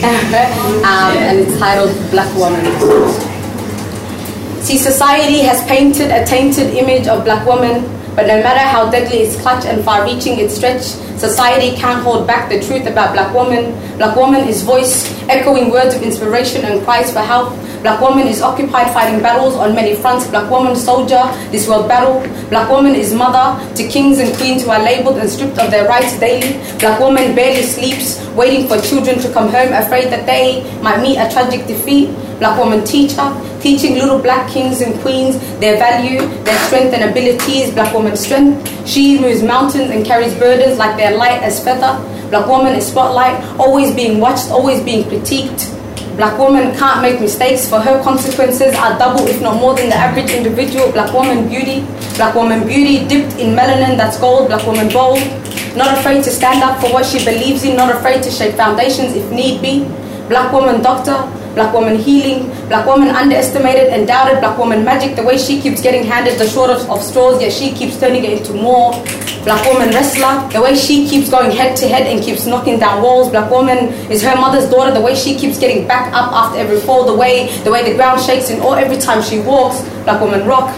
um, 0.02 1.12
and 1.18 1.40
it's 1.40 1.58
titled 1.58 1.92
Black 2.10 2.34
Woman. 2.34 2.64
See, 4.62 4.78
society 4.78 5.40
has 5.40 5.62
painted 5.66 6.10
a 6.10 6.24
tainted 6.24 6.74
image 6.74 7.06
of 7.06 7.24
black 7.24 7.46
woman, 7.46 7.82
but 8.14 8.26
no 8.26 8.42
matter 8.42 8.60
how 8.60 8.90
deadly 8.90 9.18
its 9.18 9.40
clutch 9.40 9.64
and 9.66 9.84
far-reaching 9.84 10.38
its 10.38 10.54
stretch, 10.54 10.82
society 11.18 11.76
can't 11.76 12.02
hold 12.02 12.26
back 12.26 12.48
the 12.48 12.60
truth 12.60 12.86
about 12.86 13.12
black 13.12 13.34
woman. 13.34 13.72
Black 13.98 14.16
woman 14.16 14.48
is 14.48 14.62
voice, 14.62 15.04
echoing 15.28 15.70
words 15.70 15.94
of 15.94 16.02
inspiration 16.02 16.64
and 16.64 16.82
cries 16.84 17.12
for 17.12 17.20
help. 17.20 17.52
Black 17.82 17.98
woman 18.02 18.26
is 18.26 18.42
occupied 18.42 18.92
fighting 18.92 19.22
battles 19.22 19.54
on 19.56 19.74
many 19.74 19.96
fronts. 19.96 20.26
Black 20.28 20.50
woman 20.50 20.76
soldier 20.76 21.22
this 21.50 21.66
world 21.66 21.88
battle. 21.88 22.20
Black 22.50 22.68
woman 22.68 22.94
is 22.94 23.14
mother 23.14 23.56
to 23.74 23.88
kings 23.88 24.18
and 24.18 24.36
queens 24.36 24.64
who 24.64 24.70
are 24.70 24.82
labeled 24.82 25.16
and 25.16 25.28
stripped 25.30 25.58
of 25.58 25.70
their 25.70 25.88
rights 25.88 26.18
daily. 26.20 26.60
Black 26.78 27.00
woman 27.00 27.34
barely 27.34 27.62
sleeps, 27.62 28.20
waiting 28.36 28.68
for 28.68 28.78
children 28.82 29.18
to 29.20 29.32
come 29.32 29.48
home, 29.48 29.72
afraid 29.72 30.12
that 30.12 30.26
they 30.26 30.62
might 30.82 31.00
meet 31.00 31.16
a 31.16 31.30
tragic 31.30 31.66
defeat. 31.66 32.10
Black 32.38 32.58
woman 32.58 32.84
teacher, 32.84 33.28
teaching 33.60 33.94
little 33.94 34.18
black 34.18 34.50
kings 34.50 34.82
and 34.82 34.98
queens 35.00 35.38
their 35.60 35.78
value, 35.78 36.20
their 36.44 36.58
strength 36.66 36.92
and 36.92 37.10
abilities. 37.10 37.72
Black 37.72 37.94
woman 37.94 38.14
strength. 38.14 38.60
She 38.86 39.18
moves 39.18 39.42
mountains 39.42 39.90
and 39.90 40.04
carries 40.04 40.34
burdens 40.34 40.76
like 40.76 40.98
they're 40.98 41.16
light 41.16 41.42
as 41.42 41.64
feather. 41.64 41.96
Black 42.28 42.46
woman 42.46 42.74
is 42.74 42.86
spotlight, 42.86 43.42
always 43.58 43.94
being 43.94 44.20
watched, 44.20 44.50
always 44.50 44.82
being 44.82 45.04
critiqued. 45.04 45.79
Black 46.20 46.38
woman 46.38 46.76
can't 46.76 47.00
make 47.00 47.18
mistakes, 47.18 47.66
for 47.66 47.80
her 47.80 48.02
consequences 48.02 48.74
are 48.74 48.98
double, 48.98 49.26
if 49.26 49.40
not 49.40 49.56
more 49.56 49.74
than 49.74 49.88
the 49.88 49.94
average 49.94 50.28
individual. 50.28 50.92
Black 50.92 51.14
woman 51.14 51.48
beauty, 51.48 51.80
black 52.16 52.34
woman 52.34 52.66
beauty 52.66 53.08
dipped 53.08 53.40
in 53.40 53.56
melanin 53.56 53.96
that's 53.96 54.20
gold. 54.20 54.48
Black 54.48 54.66
woman 54.66 54.90
bold, 54.90 55.16
not 55.74 55.96
afraid 55.96 56.22
to 56.24 56.30
stand 56.30 56.62
up 56.62 56.78
for 56.78 56.92
what 56.92 57.06
she 57.06 57.24
believes 57.24 57.64
in, 57.64 57.74
not 57.74 57.88
afraid 57.96 58.22
to 58.22 58.30
shape 58.30 58.54
foundations 58.54 59.16
if 59.16 59.32
need 59.32 59.62
be. 59.62 59.88
Black 60.28 60.52
woman 60.52 60.82
doctor, 60.82 61.16
black 61.54 61.74
woman 61.74 61.96
healing, 61.96 62.48
black 62.68 62.86
woman 62.86 63.08
underestimated 63.08 63.88
and 63.88 64.06
doubted, 64.06 64.40
black 64.40 64.56
woman 64.58 64.84
magic, 64.84 65.16
the 65.16 65.22
way 65.22 65.36
she 65.36 65.60
keeps 65.60 65.80
getting 65.82 66.04
handed 66.04 66.38
the 66.38 66.48
shortest 66.48 66.88
of 66.88 67.02
straws, 67.02 67.40
yet 67.40 67.52
she 67.52 67.72
keeps 67.72 67.98
turning 67.98 68.24
it 68.24 68.38
into 68.38 68.52
more. 68.52 68.92
Black 69.44 69.64
woman 69.72 69.88
wrestler, 69.90 70.46
the 70.52 70.60
way 70.60 70.76
she 70.76 71.08
keeps 71.08 71.30
going 71.30 71.50
head 71.50 71.74
to 71.78 71.88
head 71.88 72.06
and 72.06 72.22
keeps 72.22 72.46
knocking 72.46 72.78
down 72.78 73.02
walls. 73.02 73.30
Black 73.30 73.50
woman 73.50 73.88
is 74.10 74.22
her 74.22 74.36
mother's 74.36 74.68
daughter, 74.70 74.92
the 74.92 75.00
way 75.00 75.14
she 75.14 75.34
keeps 75.36 75.58
getting 75.58 75.88
back 75.88 76.12
up 76.12 76.30
after 76.32 76.58
every 76.58 76.78
fall, 76.80 77.04
the 77.04 77.14
way 77.14 77.48
the 77.64 77.70
way 77.70 77.82
the 77.88 77.96
ground 77.96 78.20
shakes 78.20 78.50
in 78.50 78.60
awe 78.60 78.74
every 78.74 78.98
time 78.98 79.22
she 79.22 79.40
walks. 79.40 79.80
Black 80.04 80.20
woman 80.20 80.46
rock, 80.46 80.74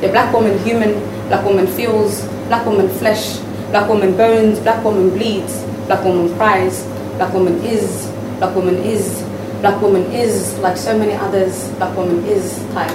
the 0.00 0.08
black 0.08 0.32
woman 0.32 0.58
human, 0.58 0.92
black 1.28 1.44
woman 1.44 1.66
feels, 1.66 2.20
black 2.48 2.66
woman 2.66 2.88
flesh, 2.88 3.38
black 3.70 3.88
woman 3.88 4.14
bones, 4.14 4.58
black 4.60 4.84
woman 4.84 5.08
bleeds, 5.10 5.62
black 5.86 6.04
woman 6.04 6.34
cries, 6.36 6.84
black 7.16 7.32
woman 7.32 7.54
is, 7.64 8.10
black 8.38 8.54
woman 8.54 8.76
is, 8.76 9.22
black 9.62 9.80
woman 9.80 10.02
is 10.10 10.58
like 10.58 10.76
so 10.76 10.98
many 10.98 11.12
others, 11.12 11.68
black 11.74 11.96
woman 11.96 12.24
is. 12.24 12.58
Bye. 12.74 12.88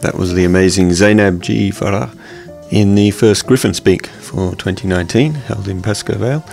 That 0.00 0.14
was 0.16 0.32
the 0.32 0.44
amazing 0.44 0.90
Zaynab 0.90 1.40
G. 1.40 1.70
Farah 1.70 2.16
in 2.70 2.94
the 2.94 3.10
first 3.10 3.46
GriffinSpeak 3.46 4.06
for 4.06 4.54
2019, 4.54 5.34
held 5.34 5.66
in 5.66 5.82
Pascoe 5.82 6.16
Vale. 6.16 6.44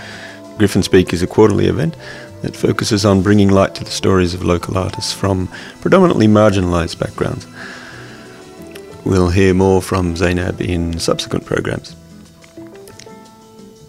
GriffinSpeak 0.58 1.12
is 1.12 1.22
a 1.22 1.28
quarterly 1.28 1.68
event 1.68 1.96
that 2.42 2.56
focuses 2.56 3.04
on 3.04 3.22
bringing 3.22 3.50
light 3.50 3.76
to 3.76 3.84
the 3.84 3.90
stories 3.90 4.34
of 4.34 4.44
local 4.44 4.76
artists 4.76 5.12
from 5.12 5.48
predominantly 5.80 6.26
marginalised 6.26 6.98
backgrounds. 6.98 7.46
We'll 9.04 9.30
hear 9.30 9.54
more 9.54 9.80
from 9.80 10.16
Zaynab 10.16 10.60
in 10.60 10.98
subsequent 10.98 11.46
programs. 11.46 11.94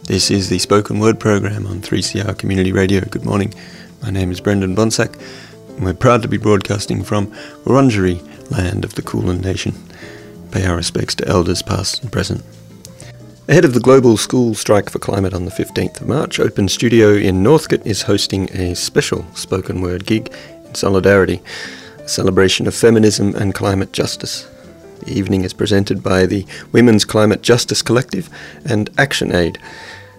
This 0.03 0.31
is 0.31 0.49
the 0.49 0.59
spoken 0.59 0.99
word 0.99 1.19
program 1.19 1.67
on 1.67 1.81
3CR 1.81 2.37
Community 2.37 2.71
Radio. 2.71 3.01
Good 3.01 3.25
morning. 3.25 3.53
My 4.01 4.11
name 4.11 4.31
is 4.31 4.39
Brendan 4.39 4.75
Bonsack, 4.75 5.19
and 5.75 5.83
we're 5.83 5.93
proud 5.93 6.21
to 6.21 6.27
be 6.27 6.37
broadcasting 6.37 7.03
from 7.03 7.27
Wurundjeri, 7.65 8.21
land 8.51 8.85
of 8.85 8.93
the 8.93 9.01
Kulin 9.01 9.41
Nation. 9.41 9.73
Pay 10.51 10.65
our 10.65 10.75
respects 10.75 11.15
to 11.15 11.27
elders 11.27 11.63
past 11.63 12.01
and 12.01 12.11
present. 12.11 12.43
Ahead 13.49 13.65
of 13.65 13.73
the 13.73 13.79
global 13.79 14.15
school 14.15 14.53
strike 14.53 14.89
for 14.89 14.99
climate 14.99 15.33
on 15.33 15.45
the 15.45 15.51
15th 15.51 16.01
of 16.01 16.07
March, 16.07 16.39
Open 16.39 16.69
Studio 16.69 17.13
in 17.13 17.43
Northcote 17.43 17.85
is 17.85 18.03
hosting 18.03 18.49
a 18.51 18.75
special 18.75 19.25
spoken 19.33 19.81
word 19.81 20.05
gig 20.05 20.31
in 20.65 20.75
solidarity, 20.75 21.41
a 21.97 22.07
celebration 22.07 22.67
of 22.67 22.75
feminism 22.75 23.33
and 23.35 23.55
climate 23.55 23.91
justice. 23.91 24.47
The 24.99 25.11
evening 25.11 25.43
is 25.43 25.53
presented 25.53 26.03
by 26.03 26.25
the 26.25 26.45
Women's 26.71 27.05
Climate 27.05 27.41
Justice 27.41 27.81
Collective 27.81 28.29
and 28.65 28.89
Action 28.97 29.33
Aid 29.33 29.57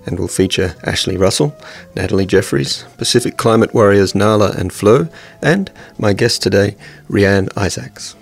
and 0.06 0.18
will 0.18 0.28
feature 0.28 0.74
Ashley 0.84 1.16
Russell, 1.16 1.54
Natalie 1.94 2.26
Jeffries, 2.26 2.84
Pacific 2.96 3.36
Climate 3.36 3.74
Warriors 3.74 4.14
Nala 4.14 4.52
and 4.52 4.72
Flo, 4.72 5.08
and 5.42 5.70
my 5.98 6.12
guest 6.12 6.42
today, 6.42 6.76
Rhiann 7.08 7.48
Isaacs. 7.56 8.16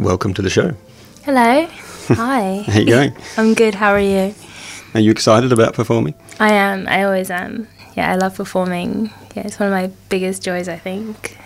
Welcome 0.00 0.32
to 0.34 0.42
the 0.42 0.50
show. 0.50 0.74
Hello. 1.24 1.66
Hi. 2.08 2.64
How 2.66 2.78
you 2.78 2.86
going? 2.86 3.16
I'm 3.36 3.54
good. 3.54 3.74
How 3.74 3.90
are 3.90 4.00
you? 4.00 4.34
Are 4.94 5.00
you 5.00 5.10
excited 5.10 5.52
about 5.52 5.74
performing? 5.74 6.14
I 6.40 6.52
am. 6.52 6.88
I 6.88 7.04
always 7.04 7.30
am. 7.30 7.68
Yeah, 7.94 8.10
I 8.10 8.16
love 8.16 8.34
performing. 8.34 9.10
Yeah, 9.34 9.46
it's 9.46 9.58
one 9.58 9.68
of 9.68 9.72
my 9.72 9.90
biggest 10.08 10.42
joys, 10.42 10.68
I 10.68 10.78
think. 10.78 11.36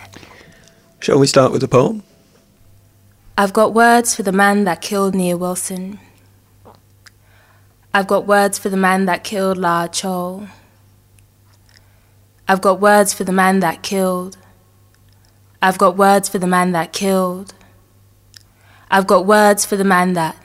Shall 1.01 1.19
we 1.19 1.27
start 1.27 1.53
with 1.53 1.63
a 1.63 1.69
poem? 1.69 2.03
I've 3.39 3.53
got 3.53 3.75
words 3.75 4.15
for 4.17 4.23
the 4.23 4.33
man 4.33 4.65
that 4.65 4.81
killed 4.81 5.15
Nia 5.15 5.37
Wilson. 5.37 6.01
I've 7.93 8.07
got 8.07 8.27
words 8.27 8.59
for 8.59 8.71
the 8.71 8.79
man 8.79 9.05
that 9.05 9.25
killed 9.25 9.59
Laa 9.59 9.89
Chol. 9.89 10.49
I've 12.49 12.63
got 12.63 12.81
words 12.81 13.13
for 13.13 13.25
the 13.25 13.33
man 13.33 13.61
that 13.61 13.83
killed. 13.83 14.39
I've 15.61 15.77
got 15.77 15.99
words 15.99 16.31
for 16.31 16.39
the 16.39 16.47
man 16.47 16.73
that 16.73 16.95
killed. 16.95 17.53
I've 18.91 19.07
got 19.07 19.27
words 19.27 19.67
for 19.67 19.77
the 19.77 19.85
man 19.85 20.15
that 20.15 20.37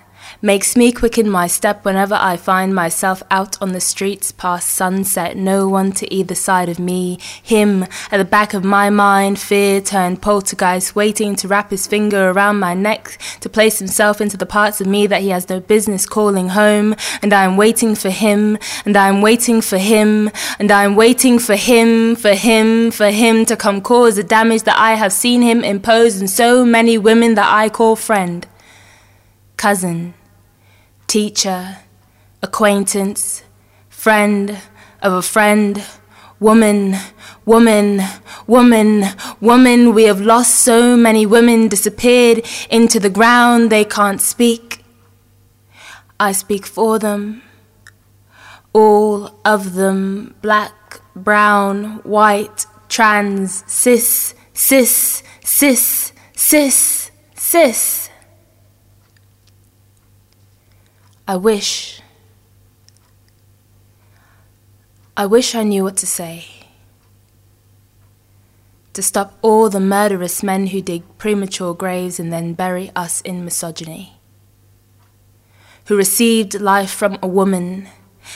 makes 0.41 0.75
me 0.75 0.91
quicken 0.91 1.29
my 1.29 1.47
step 1.47 1.83
whenever 1.83 2.15
I 2.15 2.37
find 2.37 2.73
myself 2.73 3.23
out 3.31 3.61
on 3.61 3.71
the 3.71 3.79
streets 3.79 4.31
past 4.31 4.69
sunset. 4.69 5.35
No 5.35 5.67
one 5.67 5.91
to 5.93 6.13
either 6.13 6.35
side 6.35 6.69
of 6.69 6.79
me. 6.79 7.19
Him 7.41 7.83
at 8.11 8.17
the 8.17 8.25
back 8.25 8.53
of 8.53 8.63
my 8.63 8.89
mind, 8.89 9.39
fear 9.39 9.81
turned 9.81 10.21
poltergeist, 10.21 10.95
waiting 10.95 11.35
to 11.37 11.47
wrap 11.47 11.71
his 11.71 11.87
finger 11.87 12.29
around 12.29 12.59
my 12.59 12.73
neck 12.73 13.17
to 13.41 13.49
place 13.49 13.79
himself 13.79 14.21
into 14.21 14.37
the 14.37 14.45
parts 14.45 14.81
of 14.81 14.87
me 14.87 15.07
that 15.07 15.21
he 15.21 15.29
has 15.29 15.49
no 15.49 15.59
business 15.59 16.05
calling 16.05 16.49
home. 16.49 16.95
And 17.21 17.33
I 17.33 17.43
am 17.43 17.57
waiting 17.57 17.95
for 17.95 18.09
him, 18.09 18.57
and 18.85 18.95
I 18.97 19.07
am 19.07 19.21
waiting 19.21 19.61
for 19.61 19.77
him, 19.77 20.29
and 20.59 20.71
I 20.71 20.83
am 20.83 20.95
waiting 20.95 21.39
for 21.39 21.55
him, 21.55 22.15
for 22.15 22.33
him, 22.33 22.91
for 22.91 23.09
him 23.11 23.45
to 23.45 23.55
come 23.55 23.81
cause 23.81 24.15
the 24.15 24.23
damage 24.23 24.63
that 24.63 24.77
I 24.77 24.93
have 24.93 25.13
seen 25.13 25.41
him 25.41 25.63
impose 25.63 26.21
on 26.21 26.27
so 26.27 26.65
many 26.65 26.97
women 26.97 27.35
that 27.35 27.51
I 27.51 27.69
call 27.69 27.95
friend, 27.95 28.47
cousin 29.57 30.13
teacher, 31.11 31.75
acquaintance, 32.41 33.43
friend 33.89 34.57
of 35.01 35.11
a 35.11 35.21
friend, 35.21 35.83
woman, 36.39 36.95
woman, 37.45 38.01
woman, 38.47 39.03
woman. 39.41 39.93
We 39.93 40.03
have 40.03 40.21
lost 40.21 40.55
so 40.55 40.95
many 40.95 41.25
women, 41.25 41.67
disappeared 41.67 42.47
into 42.69 42.97
the 42.97 43.09
ground, 43.09 43.69
they 43.69 43.83
can't 43.83 44.21
speak. 44.21 44.85
I 46.17 46.31
speak 46.31 46.65
for 46.65 46.97
them, 46.97 47.41
all 48.71 49.37
of 49.43 49.73
them, 49.73 50.35
black, 50.41 51.01
brown, 51.13 51.99
white, 52.03 52.65
trans, 52.87 53.65
cis, 53.67 54.33
cis, 54.53 55.23
cis, 55.43 56.13
cis, 56.37 57.11
cis. 57.35 58.10
I 61.31 61.37
wish. 61.37 62.01
I 65.15 65.25
wish 65.25 65.55
I 65.55 65.63
knew 65.63 65.85
what 65.85 65.95
to 66.03 66.05
say. 66.05 66.43
To 68.91 69.01
stop 69.01 69.37
all 69.41 69.69
the 69.69 69.79
murderous 69.79 70.43
men 70.43 70.67
who 70.67 70.81
dig 70.81 71.03
premature 71.17 71.73
graves 71.73 72.19
and 72.19 72.33
then 72.33 72.53
bury 72.53 72.91
us 72.97 73.21
in 73.21 73.45
misogyny. 73.45 74.19
Who 75.85 75.95
received 75.95 76.59
life 76.59 76.91
from 76.91 77.17
a 77.23 77.27
woman 77.27 77.87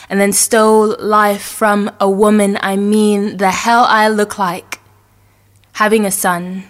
and 0.07 0.21
then 0.21 0.31
stole 0.31 0.95
life 0.97 1.43
from 1.43 1.91
a 1.99 2.09
woman, 2.09 2.57
I 2.61 2.77
mean 2.77 3.35
the 3.35 3.51
hell 3.51 3.83
I 3.83 4.07
look 4.07 4.39
like. 4.39 4.79
Having 5.73 6.05
a 6.05 6.11
son 6.11 6.63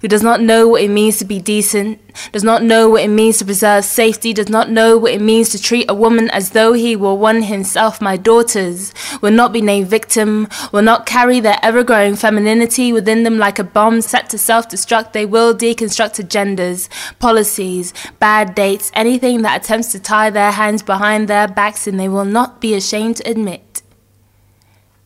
who 0.00 0.08
does 0.08 0.22
not 0.22 0.40
know 0.40 0.66
what 0.66 0.82
it 0.82 0.90
means 0.90 1.18
to 1.18 1.24
be 1.24 1.38
decent, 1.38 2.00
does 2.32 2.42
not 2.42 2.62
know 2.62 2.88
what 2.88 3.02
it 3.02 3.08
means 3.08 3.38
to 3.38 3.44
preserve 3.44 3.84
safety, 3.84 4.32
does 4.32 4.48
not 4.48 4.70
know 4.70 4.96
what 4.96 5.12
it 5.12 5.20
means 5.20 5.50
to 5.50 5.60
treat 5.60 5.90
a 5.90 5.94
woman 5.94 6.30
as 6.30 6.50
though 6.50 6.72
he 6.72 6.96
were 6.96 7.14
one 7.14 7.42
himself, 7.42 8.00
my 8.00 8.16
daughters, 8.16 8.94
will 9.20 9.30
not 9.30 9.52
be 9.52 9.60
named 9.60 9.88
victim, 9.88 10.48
will 10.72 10.82
not 10.82 11.06
carry 11.06 11.38
their 11.38 11.58
ever 11.62 11.84
growing 11.84 12.16
femininity 12.16 12.92
within 12.92 13.24
them 13.24 13.38
like 13.38 13.58
a 13.58 13.64
bomb 13.64 14.00
set 14.00 14.30
to 14.30 14.38
self 14.38 14.68
destruct. 14.68 15.12
They 15.12 15.26
will 15.26 15.54
deconstruct 15.54 16.24
agendas, 16.24 16.88
policies, 17.18 17.92
bad 18.18 18.54
dates, 18.54 18.90
anything 18.94 19.42
that 19.42 19.62
attempts 19.62 19.92
to 19.92 20.00
tie 20.00 20.30
their 20.30 20.52
hands 20.52 20.82
behind 20.82 21.28
their 21.28 21.46
backs, 21.46 21.86
and 21.86 22.00
they 22.00 22.08
will 22.08 22.24
not 22.24 22.60
be 22.60 22.74
ashamed 22.74 23.16
to 23.16 23.30
admit 23.30 23.82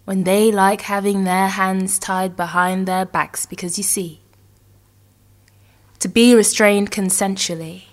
when 0.05 0.25
they 0.25 0.53
like 0.53 0.83
having 0.83 1.25
their 1.25 1.49
hands 1.49 1.99
tied 1.99 2.37
behind 2.37 2.87
their 2.87 3.07
backs 3.07 3.47
because 3.47 3.79
you 3.79 3.85
see, 3.85 4.21
to 6.05 6.09
be 6.11 6.35
restrained 6.35 6.91
consensually 6.91 7.85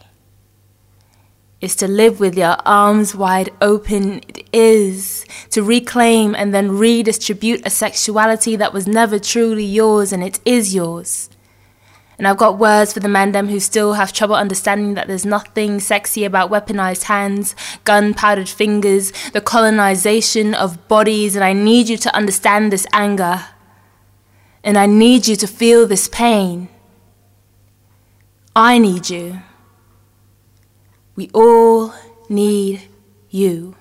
is 1.62 1.78
to 1.78 1.88
live 1.88 2.20
with 2.20 2.38
your 2.38 2.58
arms 2.66 3.16
wide 3.16 3.50
open. 3.62 4.20
It 4.28 4.46
is 4.52 5.24
to 5.52 5.64
reclaim 5.64 6.36
and 6.36 6.54
then 6.54 6.78
redistribute 6.78 7.66
a 7.66 7.70
sexuality 7.70 8.58
that 8.58 8.74
was 8.74 8.86
never 8.86 9.18
truly 9.18 9.64
yours 9.64 10.12
and 10.12 10.22
it 10.22 10.42
is 10.44 10.76
yours. 10.76 11.30
And 12.18 12.28
I've 12.28 12.36
got 12.36 12.58
words 12.58 12.92
for 12.92 13.00
the 13.00 13.08
mandem 13.08 13.50
who 13.50 13.62
still 13.62 13.94
have 13.94 14.12
trouble 14.12 14.36
understanding 14.36 14.96
that 14.96 15.08
there's 15.08 15.26
nothing 15.26 15.80
sexy 15.80 16.26
about 16.26 16.52
weaponized 16.52 17.04
hands, 17.04 17.56
gunpowdered 17.86 18.50
fingers, 18.50 19.14
the 19.30 19.40
colonization 19.40 20.54
of 20.54 20.86
bodies, 20.90 21.38
and 21.38 21.46
I 21.46 21.54
need 21.54 21.88
you 21.88 21.96
to 22.00 22.14
understand 22.14 22.74
this 22.74 22.86
anger. 22.92 23.46
And 24.66 24.78
I 24.78 24.86
need 24.86 25.30
you 25.30 25.38
to 25.38 25.48
feel 25.48 25.88
this 25.88 26.10
pain. 26.10 26.68
I 28.56 28.78
need 28.78 29.10
you. 29.10 29.42
We 31.16 31.30
all 31.34 31.94
need 32.28 32.82
you. 33.30 33.76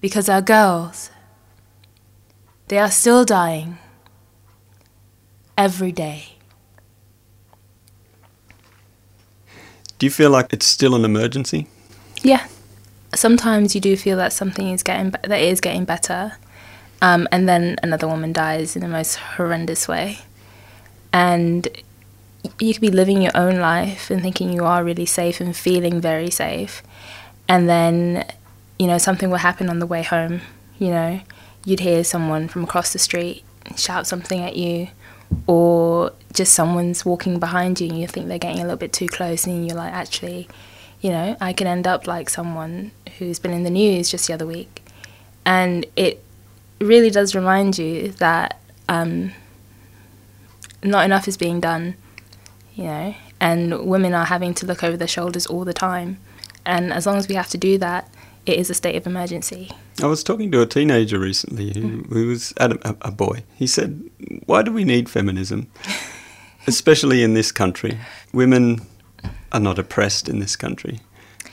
Because 0.00 0.28
our 0.28 0.42
girls, 0.42 1.10
they 2.68 2.78
are 2.78 2.90
still 2.90 3.24
dying 3.24 3.78
every 5.56 5.90
day. 5.90 6.36
Do 9.98 10.06
you 10.06 10.10
feel 10.10 10.30
like 10.30 10.52
it's 10.52 10.66
still 10.66 10.94
an 10.94 11.04
emergency? 11.04 11.66
Yeah. 12.22 12.46
Sometimes 13.14 13.74
you 13.74 13.80
do 13.80 13.96
feel 13.96 14.16
that 14.18 14.32
something 14.32 14.68
is 14.68 14.82
getting 14.82 15.10
be- 15.10 15.18
that 15.24 15.40
is 15.40 15.60
getting 15.60 15.84
better, 15.84 16.36
um, 17.00 17.26
and 17.32 17.48
then 17.48 17.76
another 17.82 18.06
woman 18.06 18.32
dies 18.32 18.76
in 18.76 18.82
the 18.82 18.88
most 18.88 19.16
horrendous 19.16 19.88
way, 19.88 20.18
and 21.10 21.66
you 22.60 22.72
could 22.72 22.80
be 22.80 22.90
living 22.90 23.22
your 23.22 23.36
own 23.36 23.56
life 23.56 24.10
and 24.10 24.22
thinking 24.22 24.52
you 24.52 24.64
are 24.64 24.84
really 24.84 25.06
safe 25.06 25.40
and 25.40 25.56
feeling 25.56 26.00
very 26.00 26.30
safe, 26.30 26.82
and 27.48 27.68
then 27.68 28.26
you 28.78 28.86
know 28.86 28.98
something 28.98 29.30
will 29.30 29.38
happen 29.38 29.68
on 29.68 29.78
the 29.78 29.86
way 29.86 30.02
home. 30.02 30.40
You 30.78 30.90
know, 30.90 31.20
you'd 31.64 31.80
hear 31.80 32.04
someone 32.04 32.48
from 32.48 32.64
across 32.64 32.92
the 32.92 32.98
street 32.98 33.44
shout 33.76 34.06
something 34.06 34.40
at 34.40 34.56
you, 34.56 34.88
or 35.46 36.12
just 36.32 36.52
someone's 36.54 37.04
walking 37.04 37.38
behind 37.38 37.80
you 37.80 37.88
and 37.88 38.00
you 38.00 38.06
think 38.06 38.28
they're 38.28 38.38
getting 38.38 38.60
a 38.60 38.62
little 38.62 38.76
bit 38.76 38.92
too 38.92 39.06
close, 39.06 39.46
and 39.46 39.66
you're 39.66 39.76
like, 39.76 39.92
actually, 39.92 40.48
you 41.00 41.10
know, 41.10 41.36
I 41.40 41.52
could 41.52 41.66
end 41.66 41.86
up 41.86 42.06
like 42.06 42.30
someone 42.30 42.92
who's 43.18 43.38
been 43.38 43.52
in 43.52 43.64
the 43.64 43.70
news 43.70 44.10
just 44.10 44.26
the 44.26 44.34
other 44.34 44.46
week, 44.46 44.82
and 45.44 45.84
it 45.96 46.22
really 46.80 47.10
does 47.10 47.34
remind 47.34 47.78
you 47.78 48.12
that 48.12 48.60
um, 48.88 49.32
not 50.82 51.04
enough 51.04 51.26
is 51.26 51.36
being 51.36 51.60
done 51.60 51.96
you 52.78 52.84
know, 52.84 53.14
and 53.40 53.86
women 53.86 54.14
are 54.14 54.24
having 54.24 54.54
to 54.54 54.64
look 54.64 54.84
over 54.84 54.96
their 54.96 55.08
shoulders 55.08 55.46
all 55.46 55.64
the 55.64 55.74
time. 55.74 56.18
And 56.64 56.92
as 56.92 57.06
long 57.06 57.16
as 57.16 57.26
we 57.26 57.34
have 57.34 57.48
to 57.48 57.58
do 57.58 57.76
that, 57.78 58.08
it 58.46 58.56
is 58.56 58.70
a 58.70 58.74
state 58.74 58.94
of 58.94 59.04
emergency. 59.04 59.72
I 60.00 60.06
was 60.06 60.22
talking 60.22 60.52
to 60.52 60.62
a 60.62 60.66
teenager 60.66 61.18
recently 61.18 61.72
who, 61.72 61.80
mm-hmm. 61.80 62.14
who 62.14 62.28
was 62.28 62.54
a, 62.56 62.78
a 63.02 63.10
boy. 63.10 63.42
He 63.56 63.66
said, 63.66 64.08
Why 64.46 64.62
do 64.62 64.72
we 64.72 64.84
need 64.84 65.10
feminism? 65.10 65.66
Especially 66.68 67.24
in 67.24 67.34
this 67.34 67.50
country. 67.50 67.98
Women 68.32 68.82
are 69.50 69.60
not 69.60 69.78
oppressed 69.78 70.28
in 70.28 70.38
this 70.38 70.54
country. 70.54 71.00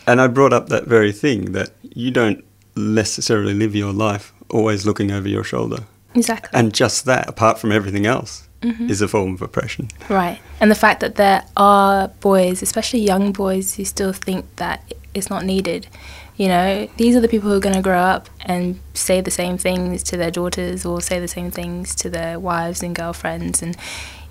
And 0.06 0.22
I 0.22 0.28
brought 0.28 0.54
up 0.54 0.70
that 0.70 0.86
very 0.86 1.12
thing 1.12 1.54
that 1.54 1.72
you 1.82 2.12
don't 2.12 2.46
necessarily 2.76 3.56
live 3.56 3.74
your 3.74 3.94
life 3.94 4.32
always 4.50 4.86
looking 4.86 5.12
over 5.12 5.28
your 5.28 5.44
shoulder. 5.44 5.86
Exactly. 6.14 6.58
And 6.58 6.72
just 6.72 7.06
that, 7.06 7.28
apart 7.28 7.58
from 7.58 7.72
everything 7.72 8.06
else, 8.06 8.48
mm-hmm. 8.66 8.90
is 8.90 9.02
a 9.02 9.08
form 9.08 9.34
of 9.34 9.42
oppression. 9.42 9.90
Right. 10.10 10.40
And 10.60 10.72
the 10.72 10.76
fact 10.76 11.00
that 11.02 11.16
there 11.16 11.44
are 11.56 12.08
boys, 12.20 12.62
especially 12.62 13.00
young 13.00 13.32
boys, 13.32 13.76
who 13.76 13.86
still 13.86 14.14
think 14.14 14.56
that 14.56 14.94
it's 15.14 15.30
not 15.30 15.46
needed. 15.46 15.88
You 16.36 16.50
know, 16.50 16.90
these 16.98 17.16
are 17.16 17.22
the 17.22 17.30
people 17.30 17.50
who 17.50 17.56
are 17.56 17.62
going 17.62 17.76
to 17.76 17.82
grow 17.82 18.00
up 18.00 18.30
and 18.42 18.80
say 18.94 19.22
the 19.22 19.32
same 19.32 19.58
things 19.58 20.04
to 20.04 20.18
their 20.18 20.32
daughters 20.32 20.86
or 20.86 21.02
say 21.02 21.20
the 21.20 21.28
same 21.28 21.52
things 21.52 21.96
to 21.96 22.10
their 22.10 22.40
wives 22.40 22.84
and 22.84 22.94
girlfriends. 22.94 23.62
And, 23.62 23.78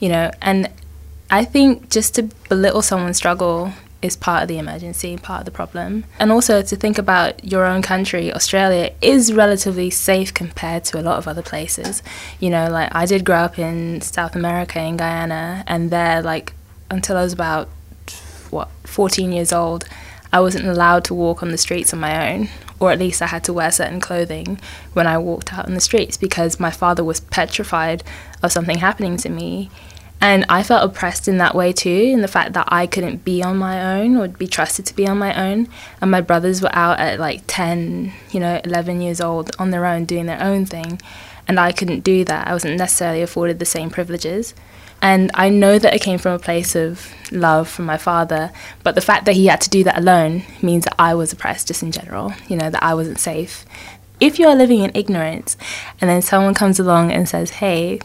you 0.00 0.10
know, 0.10 0.30
and 0.42 0.70
I 1.30 1.44
think 1.44 1.88
just 1.90 2.14
to 2.16 2.24
belittle 2.48 2.82
someone's 2.82 3.16
struggle 3.16 3.72
is 4.04 4.16
part 4.16 4.42
of 4.42 4.48
the 4.48 4.58
emergency, 4.58 5.16
part 5.16 5.40
of 5.40 5.44
the 5.46 5.50
problem. 5.50 6.04
And 6.18 6.30
also 6.30 6.60
to 6.60 6.76
think 6.76 6.98
about 6.98 7.42
your 7.42 7.64
own 7.64 7.80
country, 7.80 8.30
Australia 8.30 8.92
is 9.00 9.32
relatively 9.32 9.88
safe 9.88 10.34
compared 10.34 10.84
to 10.84 11.00
a 11.00 11.02
lot 11.02 11.16
of 11.16 11.26
other 11.26 11.40
places. 11.40 12.02
You 12.38 12.50
know, 12.50 12.68
like 12.70 12.94
I 12.94 13.06
did 13.06 13.24
grow 13.24 13.38
up 13.38 13.58
in 13.58 14.02
South 14.02 14.36
America, 14.36 14.78
in 14.78 14.98
Guyana, 14.98 15.64
and 15.66 15.90
there, 15.90 16.20
like, 16.20 16.52
until 16.90 17.16
I 17.16 17.22
was 17.22 17.32
about, 17.32 17.68
what, 18.50 18.68
14 18.84 19.32
years 19.32 19.52
old, 19.54 19.88
I 20.34 20.40
wasn't 20.40 20.66
allowed 20.66 21.04
to 21.04 21.14
walk 21.14 21.42
on 21.42 21.48
the 21.48 21.56
streets 21.56 21.94
on 21.94 22.00
my 22.00 22.30
own, 22.30 22.50
or 22.80 22.92
at 22.92 22.98
least 22.98 23.22
I 23.22 23.28
had 23.28 23.42
to 23.44 23.54
wear 23.54 23.70
certain 23.70 24.00
clothing 24.00 24.60
when 24.92 25.06
I 25.06 25.16
walked 25.16 25.54
out 25.54 25.64
on 25.64 25.72
the 25.72 25.80
streets 25.80 26.18
because 26.18 26.60
my 26.60 26.70
father 26.70 27.02
was 27.02 27.20
petrified 27.20 28.02
of 28.42 28.52
something 28.52 28.78
happening 28.78 29.16
to 29.18 29.30
me. 29.30 29.70
And 30.24 30.46
I 30.48 30.62
felt 30.62 30.90
oppressed 30.90 31.28
in 31.28 31.36
that 31.36 31.54
way 31.54 31.70
too, 31.74 31.90
in 31.90 32.22
the 32.22 32.28
fact 32.28 32.54
that 32.54 32.66
I 32.68 32.86
couldn't 32.86 33.26
be 33.26 33.42
on 33.42 33.58
my 33.58 34.00
own 34.00 34.16
or 34.16 34.26
be 34.26 34.46
trusted 34.46 34.86
to 34.86 34.96
be 34.96 35.06
on 35.06 35.18
my 35.18 35.34
own. 35.38 35.68
And 36.00 36.10
my 36.10 36.22
brothers 36.22 36.62
were 36.62 36.74
out 36.74 36.98
at 36.98 37.20
like 37.20 37.42
10, 37.46 38.10
you 38.30 38.40
know, 38.40 38.58
11 38.64 39.02
years 39.02 39.20
old 39.20 39.54
on 39.58 39.68
their 39.68 39.84
own 39.84 40.06
doing 40.06 40.24
their 40.24 40.42
own 40.42 40.64
thing. 40.64 40.98
And 41.46 41.60
I 41.60 41.72
couldn't 41.72 42.04
do 42.04 42.24
that. 42.24 42.48
I 42.48 42.54
wasn't 42.54 42.78
necessarily 42.78 43.20
afforded 43.20 43.58
the 43.58 43.66
same 43.66 43.90
privileges. 43.90 44.54
And 45.02 45.30
I 45.34 45.50
know 45.50 45.78
that 45.78 45.92
it 45.92 46.00
came 46.00 46.18
from 46.18 46.32
a 46.32 46.38
place 46.38 46.74
of 46.74 47.12
love 47.30 47.68
from 47.68 47.84
my 47.84 47.98
father, 47.98 48.50
but 48.82 48.94
the 48.94 49.02
fact 49.02 49.26
that 49.26 49.34
he 49.34 49.44
had 49.48 49.60
to 49.60 49.68
do 49.68 49.84
that 49.84 49.98
alone 49.98 50.44
means 50.62 50.84
that 50.84 50.94
I 50.98 51.14
was 51.14 51.34
oppressed 51.34 51.66
just 51.68 51.82
in 51.82 51.92
general, 51.92 52.32
you 52.48 52.56
know, 52.56 52.70
that 52.70 52.82
I 52.82 52.94
wasn't 52.94 53.18
safe. 53.18 53.66
If 54.20 54.38
you 54.38 54.48
are 54.48 54.56
living 54.56 54.80
in 54.80 54.90
ignorance 54.94 55.58
and 56.00 56.08
then 56.08 56.22
someone 56.22 56.54
comes 56.54 56.80
along 56.80 57.12
and 57.12 57.28
says, 57.28 57.50
hey, 57.50 58.00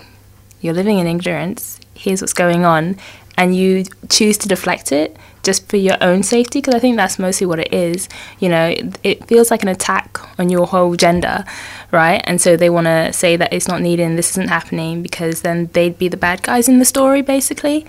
you're 0.60 0.74
living 0.74 1.00
in 1.00 1.08
ignorance, 1.08 1.80
here's 2.00 2.22
what's 2.22 2.34
going 2.34 2.64
on, 2.66 2.96
and 3.38 3.56
you 3.56 3.86
choose 4.10 4.38
to 4.40 4.48
deflect 4.48 4.92
it 4.92 5.16
just 5.44 5.70
for 5.70 5.78
your 5.78 5.96
own 6.02 6.24
safety, 6.24 6.60
because 6.60 6.76
I 6.76 6.80
think 6.80 6.98
that's 6.98 7.18
mostly 7.18 7.48
what 7.48 7.60
it 7.60 7.74
is. 7.74 8.10
You 8.40 8.50
know, 8.50 8.76
it 9.04 9.26
feels 9.28 9.50
like 9.52 9.64
an 9.64 9.70
attack 9.70 10.20
on 10.38 10.50
your 10.50 10.68
whole 10.68 10.96
gender, 10.96 11.46
right? 11.92 12.22
And 12.26 12.42
so 12.42 12.58
they 12.58 12.70
want 12.70 12.88
to 12.88 13.14
say 13.14 13.38
that 13.38 13.54
it's 13.54 13.68
not 13.68 13.82
needed 13.82 14.18
this 14.18 14.32
isn't 14.32 14.50
happening 14.50 15.02
because 15.02 15.42
then 15.42 15.70
they'd 15.74 15.98
be 15.98 16.10
the 16.10 16.18
bad 16.18 16.44
guys 16.44 16.68
in 16.68 16.80
the 16.80 16.86
story, 16.86 17.22
basically. 17.22 17.86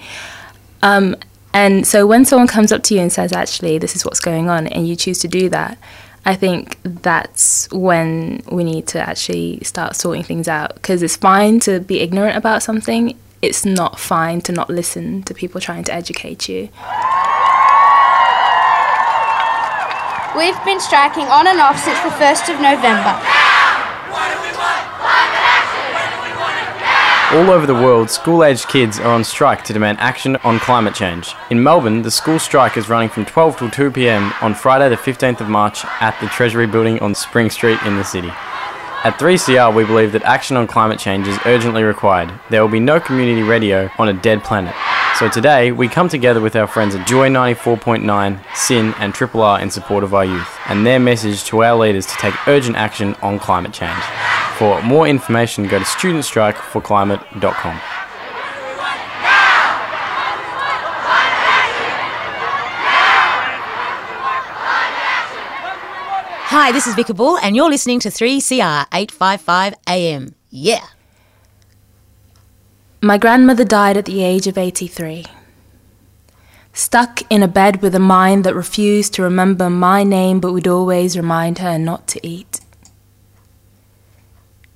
Um, 0.83 1.17
and 1.53 1.85
so 1.87 2.07
when 2.07 2.25
someone 2.25 2.47
comes 2.47 2.71
up 2.71 2.85
to 2.85 2.95
you 2.95 3.01
and 3.01 3.13
says, 3.13 3.33
actually, 3.33 3.79
this 3.79 3.97
is 3.97 4.05
what's 4.05 4.21
going 4.21 4.49
on, 4.49 4.69
and 4.69 4.87
you 4.87 4.95
choose 4.95 5.19
to 5.21 5.29
do 5.29 5.49
that, 5.49 5.77
I 6.25 6.37
think 6.37 6.79
that's 6.85 7.69
when 7.73 8.43
we 8.53 8.63
need 8.63 8.87
to 8.89 9.01
actually 9.01 9.61
start 9.65 9.97
sorting 9.97 10.23
things 10.23 10.47
out 10.47 10.75
because 10.75 11.03
it's 11.03 11.17
fine 11.17 11.59
to 11.61 11.81
be 11.81 12.01
ignorant 12.01 12.37
about 12.37 12.63
something 12.63 13.19
it's 13.43 13.65
not 13.65 13.99
fine 13.99 14.41
to 14.43 14.53
not 14.53 14.69
listen 14.69 15.23
to 15.25 15.35
people 15.35 15.61
trying 15.61 15.85
to 15.85 15.95
educate 15.95 16.49
you. 16.49 16.69
We've 20.37 20.65
been 20.65 20.81
striking 20.81 21.25
on 21.25 21.47
and 21.47 21.61
off 21.61 21.79
since 21.79 21.99
the 22.01 22.11
1st 22.11 22.55
of 22.55 22.61
November. 22.61 23.21
All 27.33 27.51
over 27.51 27.65
the 27.65 27.75
world, 27.75 28.11
school 28.11 28.43
aged 28.43 28.69
kids 28.69 28.99
are 28.99 29.13
on 29.13 29.23
strike 29.23 29.63
to 29.65 29.73
demand 29.73 29.99
action 30.01 30.35
on 30.39 30.59
climate 30.59 30.95
change. 30.95 31.33
In 31.51 31.63
Melbourne, 31.63 32.03
the 32.03 32.11
school 32.11 32.41
strike 32.41 32.77
is 32.77 32.89
running 32.89 33.09
from 33.09 33.25
12 33.25 33.57
till 33.57 33.71
2 33.71 33.93
pm 33.93 34.33
on 34.41 34.53
Friday, 34.53 34.89
the 34.89 34.97
15th 34.97 35.41
of 35.41 35.49
March, 35.49 35.85
at 36.01 36.19
the 36.21 36.27
Treasury 36.27 36.67
Building 36.67 36.99
on 36.99 37.15
Spring 37.15 37.49
Street 37.49 37.81
in 37.85 37.97
the 37.97 38.05
city. 38.05 38.33
At 39.03 39.19
3CR, 39.19 39.75
we 39.75 39.87
believe 39.87 40.13
that 40.13 40.25
action 40.25 40.59
on 40.59 40.67
climate 40.67 40.99
change 40.99 41.27
is 41.27 41.39
urgently 41.47 41.83
required. 41.83 42.31
There 42.51 42.61
will 42.61 42.69
be 42.69 42.81
no 42.81 43.01
community 43.01 43.43
radio 43.43 43.91
on 43.99 44.11
a 44.11 44.13
dead 44.13 44.45
planet. 44.45 44.75
So 45.19 45.31
today, 45.31 45.73
we 45.73 45.89
come 45.89 46.11
together 46.11 46.43
with 46.43 46.55
our 46.55 46.67
friends 46.67 46.95
at 46.95 47.09
Joy 47.09 47.31
94.9, 47.31 48.45
SYN, 48.55 48.93
and 48.99 49.15
Triple 49.15 49.41
R 49.41 49.59
in 49.59 49.71
support 49.71 50.05
of 50.05 50.13
our 50.13 50.27
youth, 50.27 50.55
and 50.67 50.87
their 50.87 51.01
message 51.01 51.45
to 51.45 51.65
our 51.65 51.79
leaders 51.79 52.05
to 52.05 52.15
take 52.17 52.35
urgent 52.47 52.77
action 52.77 53.15
on 53.23 53.39
climate 53.39 53.73
change. 53.73 54.03
For 54.59 54.83
more 54.83 55.09
information, 55.09 55.67
go 55.67 55.79
to 55.79 55.85
studentstrikeforclimate.com. 55.87 58.00
Hi, 66.51 66.73
this 66.73 66.89
is 66.89 66.97
Vicky 66.97 67.13
Bull, 67.13 67.39
and 67.39 67.55
you're 67.55 67.71
listening 67.71 68.01
to 68.01 68.09
3CR 68.09 68.87
855 68.93 69.77
AM. 69.87 70.35
Yeah. 70.51 70.85
My 73.01 73.19
grandmother 73.19 73.65
died 73.65 73.97
at 73.97 74.07
the 74.07 74.25
age 74.25 74.49
of 74.49 74.59
83. 74.59 75.27
Stuck 76.73 77.23
in 77.31 77.45
a 77.45 77.47
bed 77.47 77.83
with 77.83 77.95
a 77.95 78.01
mind 78.01 78.43
that 78.43 78.57
refused 78.57 79.15
to 79.15 79.23
remember 79.23 79.71
my 79.71 80.03
name 80.03 80.41
but 80.41 80.53
would 80.53 80.67
always 80.67 81.17
remind 81.17 81.59
her 81.59 81.79
not 81.79 82.09
to 82.09 82.27
eat. 82.27 82.59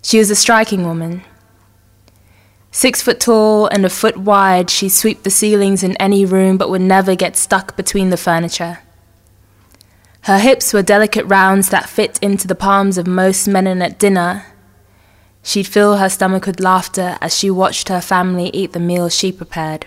She 0.01 0.19
was 0.19 0.31
a 0.31 0.37
striking 0.37 0.85
woman. 0.85 1.25
Six 2.71 3.03
foot 3.03 3.19
tall 3.19 3.67
and 3.67 3.85
a 3.85 3.91
foot 3.91 4.17
wide, 4.17 4.71
she'd 4.71 4.91
sweep 4.91 5.25
the 5.25 5.29
ceilings 5.29 5.83
in 5.83 5.97
any 5.97 6.25
room 6.25 6.57
but 6.57 6.71
would 6.71 6.83
never 6.83 7.17
get 7.17 7.37
stuck 7.37 7.77
between 7.77 8.11
the 8.11 8.17
furniture. 8.17 8.79
Her 10.25 10.39
hips 10.39 10.73
were 10.73 10.83
delicate 10.83 11.27
rounds 11.27 11.69
that 11.69 11.87
fit 11.87 12.19
into 12.23 12.49
the 12.49 12.55
palms 12.55 12.97
of 12.97 13.07
most 13.07 13.47
men 13.47 13.67
at 13.83 13.99
dinner. 13.99 14.47
She'd 15.43 15.67
fill 15.67 15.99
her 15.99 16.09
stomach 16.09 16.47
with 16.47 16.61
laughter 16.61 17.19
as 17.21 17.37
she 17.37 17.51
watched 17.51 17.91
her 17.91 18.01
family 18.01 18.49
eat 18.55 18.73
the 18.73 18.81
meal 18.81 19.11
she 19.11 19.31
prepared. 19.31 19.87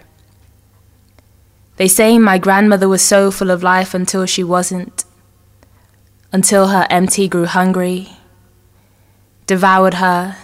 They 1.78 1.88
say 1.88 2.20
my 2.20 2.38
grandmother 2.38 2.88
was 2.88 3.02
so 3.02 3.32
full 3.32 3.50
of 3.50 3.64
life 3.64 3.96
until 3.96 4.28
she 4.28 4.44
wasn't, 4.44 5.06
until 6.32 6.68
her 6.68 6.86
empty 6.92 7.28
grew 7.28 7.46
hungry, 7.46 8.10
devoured 9.48 9.96
her, 9.96 10.38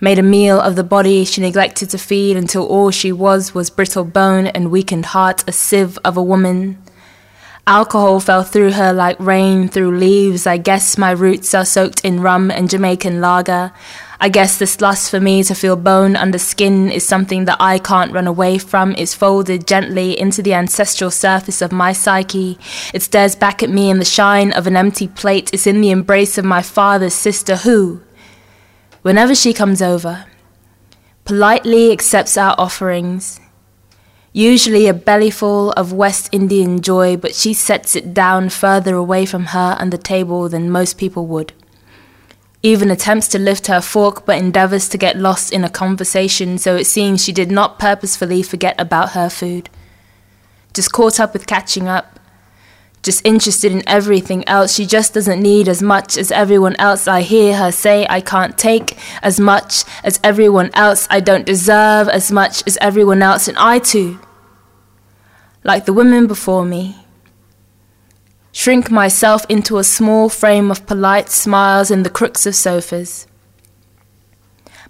made 0.00 0.18
a 0.18 0.22
meal 0.22 0.60
of 0.60 0.74
the 0.74 0.82
body 0.82 1.24
she 1.24 1.40
neglected 1.40 1.90
to 1.90 1.98
feed 1.98 2.36
until 2.36 2.66
all 2.66 2.90
she 2.90 3.12
was 3.12 3.54
was 3.54 3.70
brittle 3.70 4.04
bone 4.04 4.48
and 4.48 4.72
weakened 4.72 5.06
heart, 5.06 5.44
a 5.48 5.52
sieve 5.52 5.96
of 6.04 6.16
a 6.16 6.22
woman 6.22 6.82
Alcohol 7.68 8.20
fell 8.20 8.44
through 8.44 8.70
her 8.70 8.92
like 8.92 9.18
rain 9.18 9.66
through 9.66 9.98
leaves. 9.98 10.46
I 10.46 10.56
guess 10.56 10.96
my 10.96 11.10
roots 11.10 11.52
are 11.52 11.64
soaked 11.64 12.04
in 12.04 12.20
rum 12.20 12.48
and 12.48 12.70
Jamaican 12.70 13.20
lager. 13.20 13.72
I 14.20 14.28
guess 14.28 14.56
this 14.56 14.80
lust 14.80 15.10
for 15.10 15.18
me 15.18 15.42
to 15.42 15.52
feel 15.52 15.74
bone 15.74 16.14
under 16.14 16.38
skin 16.38 16.92
is 16.92 17.04
something 17.04 17.44
that 17.46 17.56
I 17.58 17.80
can't 17.80 18.12
run 18.12 18.28
away 18.28 18.58
from. 18.58 18.94
It's 18.96 19.14
folded 19.14 19.66
gently 19.66 20.16
into 20.16 20.42
the 20.42 20.54
ancestral 20.54 21.10
surface 21.10 21.60
of 21.60 21.72
my 21.72 21.92
psyche. 21.92 22.56
It 22.94 23.02
stares 23.02 23.34
back 23.34 23.64
at 23.64 23.70
me 23.70 23.90
in 23.90 23.98
the 23.98 24.04
shine 24.04 24.52
of 24.52 24.68
an 24.68 24.76
empty 24.76 25.08
plate. 25.08 25.50
It's 25.52 25.66
in 25.66 25.80
the 25.80 25.90
embrace 25.90 26.38
of 26.38 26.44
my 26.44 26.62
father's 26.62 27.14
sister, 27.14 27.56
who, 27.56 28.00
whenever 29.02 29.34
she 29.34 29.52
comes 29.52 29.82
over, 29.82 30.26
politely 31.24 31.90
accepts 31.90 32.36
our 32.36 32.54
offerings 32.58 33.40
usually 34.36 34.86
a 34.86 34.92
bellyful 34.92 35.72
of 35.78 35.94
West 35.94 36.28
Indian 36.30 36.82
joy, 36.82 37.16
but 37.16 37.34
she 37.34 37.54
sets 37.54 37.96
it 37.96 38.12
down 38.12 38.50
further 38.50 38.94
away 38.94 39.24
from 39.24 39.46
her 39.46 39.78
and 39.80 39.90
the 39.90 39.96
table 39.96 40.46
than 40.46 40.70
most 40.70 40.98
people 40.98 41.26
would. 41.26 41.54
Even 42.62 42.90
attempts 42.90 43.28
to 43.28 43.38
lift 43.38 43.66
her 43.68 43.80
fork, 43.80 44.26
but 44.26 44.36
endeavors 44.36 44.90
to 44.90 44.98
get 44.98 45.16
lost 45.16 45.54
in 45.54 45.64
a 45.64 45.70
conversation, 45.70 46.58
so 46.58 46.76
it 46.76 46.84
seems 46.84 47.24
she 47.24 47.32
did 47.32 47.50
not 47.50 47.78
purposefully 47.78 48.42
forget 48.42 48.78
about 48.78 49.12
her 49.12 49.30
food. 49.30 49.70
Just 50.74 50.92
caught 50.92 51.18
up 51.18 51.32
with 51.32 51.46
catching 51.46 51.88
up, 51.88 52.20
just 53.02 53.24
interested 53.24 53.72
in 53.72 53.88
everything 53.88 54.46
else. 54.46 54.74
She 54.74 54.84
just 54.84 55.14
doesn't 55.14 55.40
need 55.40 55.66
as 55.66 55.80
much 55.80 56.18
as 56.18 56.30
everyone 56.30 56.76
else. 56.76 57.08
I 57.08 57.22
hear 57.22 57.56
her 57.56 57.72
say, 57.72 58.06
I 58.10 58.20
can't 58.20 58.58
take 58.58 58.98
as 59.22 59.40
much 59.40 59.84
as 60.04 60.20
everyone 60.22 60.70
else. 60.74 61.06
I 61.08 61.20
don't 61.20 61.46
deserve 61.46 62.08
as 62.10 62.30
much 62.30 62.62
as 62.66 62.76
everyone 62.82 63.22
else. 63.22 63.48
And 63.48 63.56
I 63.56 63.78
too 63.78 64.18
like 65.66 65.84
the 65.84 65.92
women 65.92 66.28
before 66.28 66.64
me. 66.64 66.96
Shrink 68.52 68.88
myself 68.88 69.44
into 69.48 69.78
a 69.78 69.84
small 69.84 70.28
frame 70.28 70.70
of 70.70 70.86
polite 70.86 71.28
smiles 71.28 71.90
in 71.90 72.04
the 72.04 72.08
crooks 72.08 72.46
of 72.46 72.54
sofas. 72.54 73.26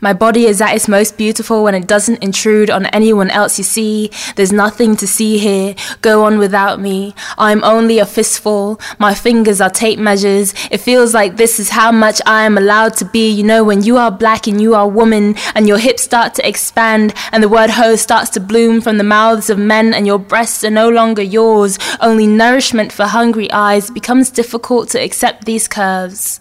My 0.01 0.13
body 0.13 0.45
is 0.45 0.61
at 0.61 0.75
its 0.75 0.89
most 0.89 1.17
beautiful 1.17 1.63
when 1.65 1.75
it 1.75 1.87
doesn't 1.87 2.23
intrude 2.23 2.69
on 2.69 2.87
anyone 2.87 3.31
else. 3.31 3.57
You 3.57 3.65
see, 3.65 4.11
there's 4.37 4.53
nothing 4.53 4.95
to 4.97 5.07
see 5.07 5.39
here. 5.39 5.75
Go 6.03 6.25
on 6.25 6.39
without 6.39 6.81
me. 6.81 7.15
I'm 7.39 7.65
only 7.65 7.99
a 7.99 8.07
fistful. 8.07 8.79
My 8.99 9.15
fingers 9.15 9.61
are 9.61 9.71
tape 9.71 9.99
measures. 9.99 10.53
It 10.71 10.79
feels 10.79 11.15
like 11.15 11.37
this 11.37 11.59
is 11.59 11.71
how 11.71 11.93
much 11.93 12.21
I 12.27 12.45
am 12.45 12.59
allowed 12.59 12.95
to 12.97 13.05
be. 13.07 13.31
You 13.31 13.45
know, 13.45 13.65
when 13.65 13.83
you 13.83 13.97
are 13.97 14.11
black 14.11 14.47
and 14.47 14.61
you 14.61 14.75
are 14.75 14.89
woman 14.89 15.35
and 15.55 15.67
your 15.67 15.79
hips 15.79 16.03
start 16.03 16.35
to 16.35 16.47
expand 16.47 17.15
and 17.33 17.43
the 17.43 17.49
word 17.49 17.71
hoe 17.71 17.97
starts 17.97 18.31
to 18.31 18.41
bloom 18.41 18.81
from 18.83 18.99
the 18.99 19.05
mouths 19.05 19.49
of 19.49 19.59
men 19.59 19.95
and 19.95 20.07
your 20.07 20.19
breasts 20.19 20.63
are 20.63 20.71
no 20.71 20.91
longer 20.91 21.23
yours, 21.23 21.79
only 22.01 22.27
nourishment 22.27 22.93
for 22.93 23.05
hungry 23.05 23.51
eyes, 23.51 23.89
it 23.89 23.95
becomes 23.95 24.31
difficult 24.31 24.91
to 24.91 25.03
accept 25.03 25.47
these 25.47 25.69
curves. 25.69 26.41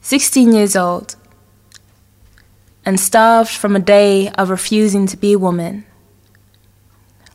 16 0.00 0.52
years 0.52 0.76
old 0.76 1.16
and 2.84 3.00
starved 3.00 3.50
from 3.50 3.74
a 3.74 3.80
day 3.80 4.28
of 4.30 4.50
refusing 4.50 5.06
to 5.06 5.16
be 5.16 5.32
a 5.32 5.38
woman. 5.38 5.84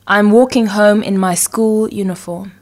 I'm 0.06 0.30
walking 0.30 0.66
home 0.66 1.02
in 1.02 1.18
my 1.18 1.34
school 1.34 1.88
uniform 1.88 2.52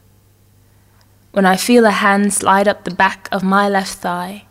when 1.32 1.46
I 1.46 1.56
feel 1.56 1.84
a 1.84 1.90
hand 1.90 2.32
slide 2.32 2.66
up 2.66 2.84
the 2.84 2.90
back 2.90 3.28
of 3.30 3.42
my 3.44 3.68
left 3.68 3.98
thigh, 3.98 4.46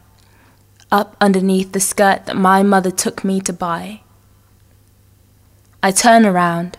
up 0.91 1.17
underneath 1.19 1.71
the 1.73 1.79
skirt 1.79 2.25
that 2.27 2.35
my 2.35 2.63
mother 2.63 2.91
took 2.91 3.23
me 3.23 3.41
to 3.41 3.51
buy. 3.51 4.01
I 5.83 5.91
turn 5.91 6.25
around, 6.25 6.77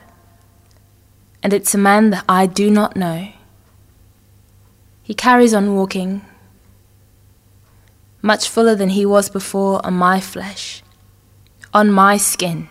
and 1.42 1.52
it's 1.52 1.74
a 1.74 1.78
man 1.78 2.10
that 2.10 2.24
I 2.28 2.46
do 2.46 2.70
not 2.70 2.96
know. 2.96 3.28
He 5.02 5.14
carries 5.14 5.52
on 5.52 5.74
walking, 5.74 6.22
much 8.22 8.48
fuller 8.48 8.74
than 8.74 8.90
he 8.90 9.04
was 9.04 9.28
before 9.28 9.84
on 9.84 9.94
my 9.94 10.20
flesh 10.20 10.82
on 11.72 11.90
my 11.90 12.16
skin. 12.16 12.68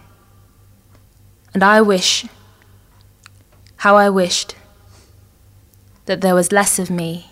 And 1.54 1.64
I 1.64 1.82
wish, 1.82 2.26
how 3.78 3.96
I 3.96 4.10
wished, 4.10 4.56
that 6.06 6.22
there 6.22 6.36
was 6.36 6.52
less 6.52 6.80
of 6.80 6.90
me 6.90 7.32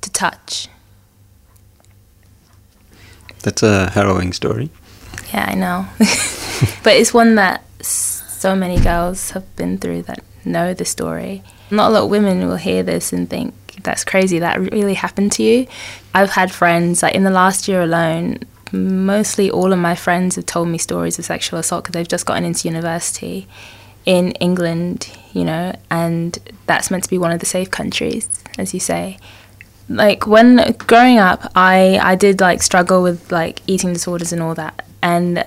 to 0.00 0.10
touch. 0.10 0.68
That's 3.42 3.62
a 3.62 3.90
harrowing 3.90 4.32
story. 4.32 4.70
Yeah, 5.32 5.46
I 5.48 5.54
know. 5.54 5.86
but 6.84 6.94
it's 6.96 7.14
one 7.14 7.34
that 7.36 7.64
so 7.84 8.54
many 8.54 8.78
girls 8.78 9.30
have 9.30 9.56
been 9.56 9.78
through 9.78 10.02
that 10.02 10.22
know 10.44 10.74
the 10.74 10.84
story. 10.84 11.42
Not 11.70 11.90
a 11.90 11.94
lot 11.94 12.04
of 12.04 12.10
women 12.10 12.46
will 12.46 12.56
hear 12.56 12.82
this 12.82 13.12
and 13.12 13.28
think, 13.28 13.54
that's 13.82 14.04
crazy, 14.04 14.38
that 14.38 14.60
really 14.60 14.94
happened 14.94 15.32
to 15.32 15.42
you. 15.42 15.66
I've 16.14 16.30
had 16.30 16.52
friends, 16.52 17.02
like 17.02 17.14
in 17.14 17.24
the 17.24 17.30
last 17.30 17.66
year 17.68 17.82
alone, 17.82 18.38
mostly 18.72 19.50
all 19.50 19.72
of 19.72 19.78
my 19.78 19.94
friends 19.94 20.36
have 20.36 20.46
told 20.46 20.68
me 20.68 20.78
stories 20.78 21.18
of 21.18 21.24
sexual 21.24 21.58
assault 21.58 21.84
because 21.84 21.94
they've 21.94 22.08
just 22.08 22.26
gotten 22.26 22.44
into 22.44 22.68
university 22.68 23.46
in 24.04 24.32
England, 24.32 25.10
you 25.32 25.44
know, 25.44 25.74
and 25.90 26.38
that's 26.66 26.90
meant 26.90 27.04
to 27.04 27.10
be 27.10 27.18
one 27.18 27.30
of 27.32 27.40
the 27.40 27.46
safe 27.46 27.70
countries, 27.70 28.28
as 28.58 28.74
you 28.74 28.80
say. 28.80 29.18
Like 29.88 30.26
when 30.26 30.74
growing 30.78 31.18
up, 31.18 31.50
I 31.54 31.98
I 32.02 32.14
did 32.14 32.40
like 32.40 32.62
struggle 32.62 33.02
with 33.02 33.30
like 33.30 33.60
eating 33.66 33.92
disorders 33.92 34.32
and 34.32 34.42
all 34.42 34.54
that, 34.54 34.86
and 35.02 35.44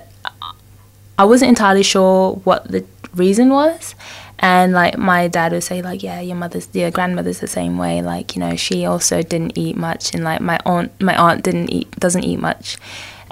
I 1.18 1.24
wasn't 1.24 1.50
entirely 1.50 1.82
sure 1.82 2.34
what 2.44 2.70
the 2.70 2.84
reason 3.14 3.48
was. 3.50 3.94
And 4.38 4.72
like 4.72 4.98
my 4.98 5.28
dad 5.28 5.52
would 5.52 5.64
say, 5.64 5.80
like, 5.80 6.02
yeah, 6.02 6.20
your 6.20 6.36
mother's, 6.36 6.68
your 6.74 6.90
grandmother's 6.90 7.40
the 7.40 7.46
same 7.46 7.78
way. 7.78 8.02
Like, 8.02 8.36
you 8.36 8.40
know, 8.40 8.54
she 8.54 8.84
also 8.84 9.22
didn't 9.22 9.56
eat 9.56 9.76
much, 9.76 10.14
and 10.14 10.22
like 10.22 10.40
my 10.42 10.60
aunt, 10.66 11.00
my 11.00 11.16
aunt 11.16 11.42
didn't 11.42 11.70
eat, 11.70 11.90
doesn't 11.92 12.24
eat 12.24 12.38
much, 12.38 12.76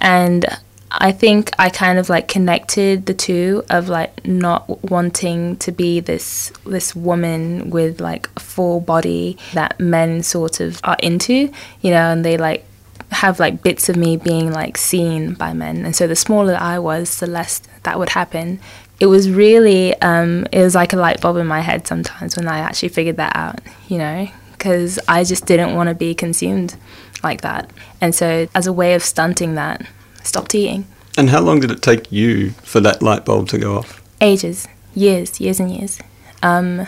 and 0.05 0.45
I 0.91 1.13
think 1.13 1.51
I 1.59 1.71
kind 1.71 1.99
of 1.99 2.11
like 2.11 2.29
connected 2.29 3.07
the 3.07 3.15
two 3.15 3.65
of 3.71 3.89
like 3.89 4.25
not 4.27 4.85
wanting 4.91 5.57
to 5.57 5.73
be 5.73 5.99
this 6.01 6.53
this 6.67 6.95
woman 6.95 7.71
with 7.71 8.01
like 8.01 8.29
a 8.37 8.41
full 8.41 8.81
body 8.81 9.39
that 9.55 9.81
men 9.81 10.23
sort 10.23 10.61
of 10.61 10.81
are 10.85 10.99
into, 11.03 11.51
you 11.81 11.91
know, 11.91 12.13
and 12.13 12.23
they 12.25 12.37
like 12.37 12.67
have 13.13 13.41
like 13.41 13.63
bits 13.63 13.89
of 13.89 13.97
me 13.97 14.19
being 14.19 14.53
like 14.53 14.77
seen 14.77 15.33
by 15.35 15.55
men. 15.55 15.87
And 15.87 15.97
so 15.97 16.07
the 16.07 16.15
smaller 16.17 16.55
I 16.55 16.79
was, 16.79 17.19
the 17.19 17.27
less 17.27 17.61
that 17.85 17.99
would 17.99 18.11
happen. 18.11 18.61
It 19.01 19.07
was 19.07 19.31
really 19.31 19.99
um, 20.03 20.47
it 20.53 20.61
was 20.61 20.75
like 20.75 20.93
a 20.93 20.97
light 20.97 21.21
bulb 21.23 21.39
in 21.39 21.47
my 21.47 21.61
head 21.61 21.87
sometimes 21.87 22.37
when 22.37 22.47
I 22.47 22.59
actually 22.59 22.91
figured 22.91 23.17
that 23.17 23.35
out, 23.35 23.61
you 23.89 23.97
know, 23.99 24.29
because 24.65 24.99
I 25.07 25.25
just 25.25 25.45
didn't 25.45 25.75
want 25.75 25.91
to 25.91 25.95
be 25.95 26.15
consumed 26.15 26.77
like 27.23 27.43
that. 27.43 27.71
And 28.01 28.15
so, 28.15 28.49
as 28.55 28.67
a 28.67 28.73
way 28.73 28.95
of 28.95 29.03
stunting 29.03 29.57
that, 29.57 29.83
I 29.83 30.25
stopped 30.25 30.55
eating. 30.55 30.87
And 31.19 31.29
how 31.29 31.43
long 31.43 31.61
did 31.61 31.71
it 31.71 31.83
take 31.83 32.11
you 32.11 32.53
for 32.63 32.81
that 32.81 33.03
light 33.03 33.27
bulb 33.27 33.49
to 33.49 33.59
go 33.59 33.77
off? 33.77 34.03
Ages, 34.23 34.67
years, 34.95 35.39
years 35.39 35.61
and 35.61 35.71
years. 35.71 35.99
Um, 36.43 36.87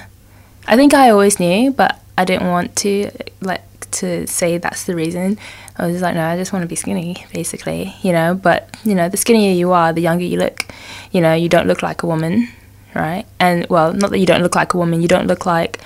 I 0.66 0.74
think 0.76 0.94
I 0.94 1.10
always 1.10 1.38
knew, 1.38 1.70
but 1.70 2.00
I 2.16 2.24
didn't 2.24 2.48
want 2.48 2.76
to 2.76 3.10
like 3.42 3.62
to 3.90 4.26
say 4.26 4.56
that's 4.56 4.84
the 4.84 4.96
reason. 4.96 5.38
I 5.76 5.86
was 5.86 6.00
like, 6.00 6.14
no, 6.14 6.26
I 6.26 6.38
just 6.38 6.54
want 6.54 6.62
to 6.62 6.68
be 6.68 6.76
skinny, 6.76 7.26
basically, 7.34 7.94
you 8.00 8.12
know. 8.12 8.34
But 8.34 8.74
you 8.84 8.94
know, 8.94 9.10
the 9.10 9.18
skinnier 9.18 9.52
you 9.52 9.72
are, 9.72 9.92
the 9.92 10.00
younger 10.00 10.24
you 10.24 10.38
look. 10.38 10.64
You 11.12 11.20
know, 11.20 11.34
you 11.34 11.50
don't 11.50 11.66
look 11.66 11.82
like 11.82 12.02
a 12.02 12.06
woman, 12.06 12.48
right? 12.94 13.26
And 13.38 13.66
well, 13.68 13.92
not 13.92 14.12
that 14.12 14.18
you 14.18 14.26
don't 14.26 14.42
look 14.42 14.54
like 14.54 14.72
a 14.72 14.78
woman, 14.78 15.02
you 15.02 15.08
don't 15.08 15.26
look 15.26 15.44
like 15.44 15.78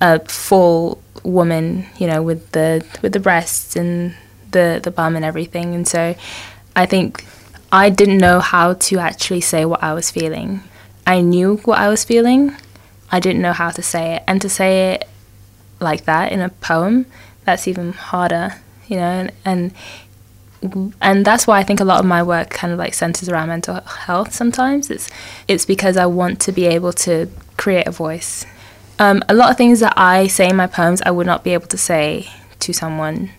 a 0.00 0.20
full 0.28 1.02
woman, 1.24 1.86
you 1.98 2.06
know, 2.06 2.22
with 2.22 2.52
the 2.52 2.84
with 3.02 3.12
the 3.12 3.20
breasts 3.20 3.76
and 3.76 4.14
the 4.50 4.80
the 4.82 4.90
bum 4.90 5.16
and 5.16 5.24
everything. 5.24 5.74
And 5.74 5.86
so, 5.86 6.14
I 6.76 6.86
think 6.86 7.24
I 7.70 7.90
didn't 7.90 8.18
know 8.18 8.40
how 8.40 8.74
to 8.74 8.98
actually 8.98 9.40
say 9.42 9.64
what 9.64 9.82
I 9.82 9.92
was 9.94 10.10
feeling. 10.10 10.62
I 11.06 11.20
knew 11.20 11.56
what 11.58 11.78
I 11.78 11.88
was 11.88 12.04
feeling. 12.04 12.54
I 13.10 13.20
didn't 13.20 13.42
know 13.42 13.52
how 13.52 13.70
to 13.70 13.82
say 13.82 14.16
it, 14.16 14.22
and 14.26 14.40
to 14.42 14.48
say 14.48 14.94
it 14.94 15.08
like 15.80 16.04
that 16.04 16.32
in 16.32 16.40
a 16.40 16.48
poem, 16.48 17.06
that's 17.44 17.68
even 17.68 17.92
harder, 17.92 18.54
you 18.86 18.96
know. 18.96 19.02
And 19.02 19.32
and 19.44 19.72
and 21.00 21.24
that's 21.24 21.46
why 21.46 21.58
I 21.58 21.62
think 21.62 21.80
a 21.80 21.84
lot 21.84 22.00
of 22.00 22.06
my 22.06 22.22
work 22.22 22.50
kind 22.50 22.72
of 22.72 22.78
like 22.78 22.94
centers 22.94 23.28
around 23.28 23.48
mental 23.48 23.80
health. 23.80 24.32
Sometimes 24.34 24.90
it's 24.90 25.08
it's 25.46 25.64
because 25.64 25.96
I 25.96 26.06
want 26.06 26.40
to 26.40 26.52
be 26.52 26.66
able 26.66 26.92
to 26.94 27.28
create 27.56 27.86
a 27.86 27.90
voice. 27.90 28.44
Um, 28.98 29.22
a 29.28 29.34
lot 29.34 29.50
of 29.50 29.56
things 29.56 29.80
that 29.80 29.94
I 29.96 30.26
say 30.26 30.48
in 30.48 30.56
my 30.56 30.66
poems, 30.66 31.00
I 31.02 31.10
would 31.10 31.26
not 31.26 31.44
be 31.44 31.54
able 31.54 31.68
to 31.68 31.78
say 31.78 32.28
to 32.60 32.72
someone 32.72 33.30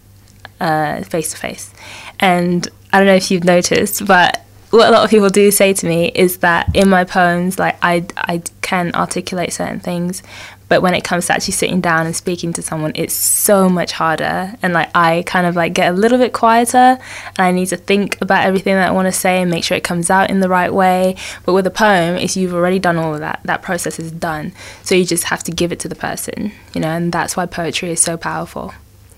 face 0.60 1.32
to 1.32 1.38
face. 1.38 1.74
And 2.20 2.68
I 2.92 3.00
don't 3.00 3.08
know 3.08 3.16
if 3.16 3.32
you've 3.32 3.44
noticed, 3.44 4.06
but 4.06 4.44
what 4.72 4.88
a 4.88 4.92
lot 4.92 5.04
of 5.04 5.10
people 5.10 5.30
do 5.30 5.52
say 5.52 5.74
to 5.74 5.88
me 5.88 6.12
is 6.14 6.38
that 6.38 6.76
in 6.76 6.90
my 6.90 7.04
poems, 7.04 7.58
like 7.58 7.78
I, 7.82 8.06
I 8.16 8.42
can 8.62 8.94
articulate 8.94 9.54
certain 9.54 9.80
things, 9.80 10.22
but 10.70 10.84
when 10.84 10.94
it 10.94 11.04
comes 11.04 11.26
to 11.26 11.34
actually 11.34 11.54
sitting 11.54 11.82
down 11.82 12.06
and 12.06 12.16
speaking 12.16 12.54
to 12.54 12.62
someone, 12.62 12.92
it's 12.94 13.16
so 13.16 13.68
much 13.68 13.92
harder. 13.92 14.54
And 14.62 14.72
like 14.72 14.90
I 14.96 15.24
kind 15.26 15.48
of 15.48 15.56
like 15.56 15.74
get 15.74 15.92
a 15.92 15.96
little 15.96 16.20
bit 16.20 16.32
quieter, 16.32 16.78
and 16.78 17.00
I 17.40 17.52
need 17.52 17.66
to 17.68 17.78
think 17.78 18.22
about 18.22 18.46
everything 18.46 18.76
that 18.76 18.88
I 18.88 18.92
want 18.92 19.08
to 19.08 19.12
say 19.12 19.42
and 19.42 19.50
make 19.50 19.64
sure 19.64 19.76
it 19.76 19.84
comes 19.84 20.10
out 20.10 20.30
in 20.30 20.40
the 20.40 20.48
right 20.48 20.74
way. 20.74 21.16
But 21.44 21.54
with 21.54 21.66
a 21.66 21.72
poem, 21.72 22.18
if 22.18 22.38
you've 22.38 22.54
already 22.54 22.78
done 22.80 22.98
all 22.98 23.16
of 23.16 23.20
that, 23.20 23.42
that 23.44 23.64
process 23.64 24.00
is 24.00 24.12
done. 24.12 24.54
So 24.84 24.94
you 24.94 25.06
just 25.06 25.26
have 25.26 25.44
to 25.44 25.52
give 25.52 25.72
it 25.72 25.80
to 25.82 25.88
the 25.88 25.96
person, 25.96 26.52
you 26.74 26.82
know. 26.82 26.90
And 26.90 27.12
that's 27.12 27.36
why 27.36 27.48
poetry 27.48 27.90
is 27.92 28.02
so 28.02 28.16
powerful, 28.16 28.74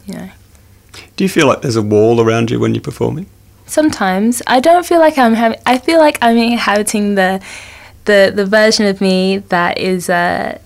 you 0.05 0.15
know. 0.15 0.29
Do 1.17 1.23
you 1.23 1.29
feel 1.29 1.47
like 1.47 1.61
there's 1.61 1.75
a 1.75 1.81
wall 1.81 2.21
around 2.21 2.49
you 2.49 2.59
when 2.59 2.73
you're 2.73 2.81
performing? 2.81 3.27
Sometimes 3.65 4.41
I 4.47 4.59
don't 4.59 4.85
feel 4.85 4.99
like 4.99 5.17
I'm 5.17 5.33
having. 5.33 5.59
I 5.65 5.77
feel 5.77 5.99
like 5.99 6.17
I'm 6.21 6.37
inhabiting 6.37 7.15
the 7.15 7.41
the 8.05 8.31
the 8.33 8.45
version 8.45 8.85
of 8.85 9.01
me 9.01 9.37
that 9.49 9.77
is 9.77 10.09
uh, 10.09 10.57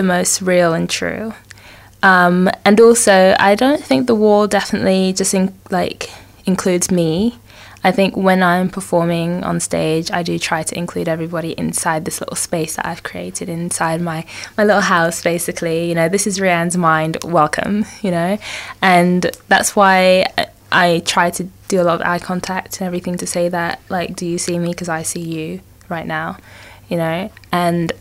the 0.00 0.06
most 0.06 0.40
real 0.40 0.72
and 0.72 0.88
true. 0.88 1.34
Um, 2.02 2.48
and 2.64 2.80
also, 2.80 3.36
I 3.38 3.54
don't 3.54 3.84
think 3.84 4.06
the 4.06 4.14
wall 4.14 4.46
definitely 4.46 5.12
just 5.12 5.34
in, 5.34 5.54
like 5.70 6.08
includes 6.46 6.90
me. 6.90 7.38
I 7.84 7.90
think 7.92 8.16
when 8.16 8.42
I'm 8.42 8.70
performing 8.70 9.44
on 9.44 9.60
stage, 9.60 10.10
I 10.10 10.22
do 10.22 10.38
try 10.38 10.62
to 10.62 10.78
include 10.78 11.06
everybody 11.06 11.52
inside 11.52 12.06
this 12.06 12.18
little 12.22 12.36
space 12.36 12.76
that 12.76 12.86
I've 12.86 13.02
created 13.02 13.50
inside 13.50 14.00
my, 14.00 14.24
my 14.56 14.64
little 14.64 14.80
house, 14.80 15.22
basically. 15.22 15.88
You 15.90 15.94
know, 15.94 16.08
this 16.08 16.26
is 16.26 16.40
Rhiann's 16.40 16.78
mind, 16.78 17.18
welcome, 17.22 17.84
you 18.00 18.10
know? 18.10 18.38
And 18.80 19.30
that's 19.48 19.76
why 19.76 20.26
I 20.72 21.02
try 21.04 21.28
to 21.30 21.44
do 21.68 21.80
a 21.82 21.84
lot 21.84 22.00
of 22.00 22.06
eye 22.06 22.18
contact 22.18 22.80
and 22.80 22.86
everything 22.86 23.18
to 23.18 23.26
say 23.26 23.50
that, 23.50 23.80
like, 23.90 24.16
do 24.16 24.24
you 24.24 24.38
see 24.38 24.58
me? 24.58 24.70
Because 24.70 24.88
I 24.88 25.02
see 25.02 25.20
you 25.20 25.60
right 25.90 26.06
now, 26.06 26.38
you 26.88 26.96
know? 26.96 27.30
And 27.52 27.92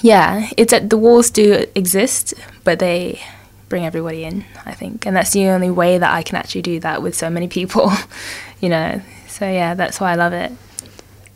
yeah, 0.00 0.48
it's 0.56 0.70
that 0.70 0.90
the 0.90 0.96
walls 0.96 1.30
do 1.30 1.66
exist, 1.74 2.34
but 2.64 2.78
they 2.78 3.20
bring 3.68 3.84
everybody 3.84 4.24
in, 4.24 4.44
I 4.64 4.72
think. 4.72 5.06
And 5.06 5.16
that's 5.16 5.32
the 5.32 5.48
only 5.48 5.70
way 5.70 5.98
that 5.98 6.12
I 6.12 6.22
can 6.22 6.36
actually 6.36 6.62
do 6.62 6.80
that 6.80 7.02
with 7.02 7.14
so 7.14 7.28
many 7.30 7.48
people, 7.48 7.92
you 8.60 8.68
know. 8.68 9.02
So 9.28 9.48
yeah, 9.48 9.74
that's 9.74 10.00
why 10.00 10.12
I 10.12 10.14
love 10.14 10.32
it. 10.32 10.52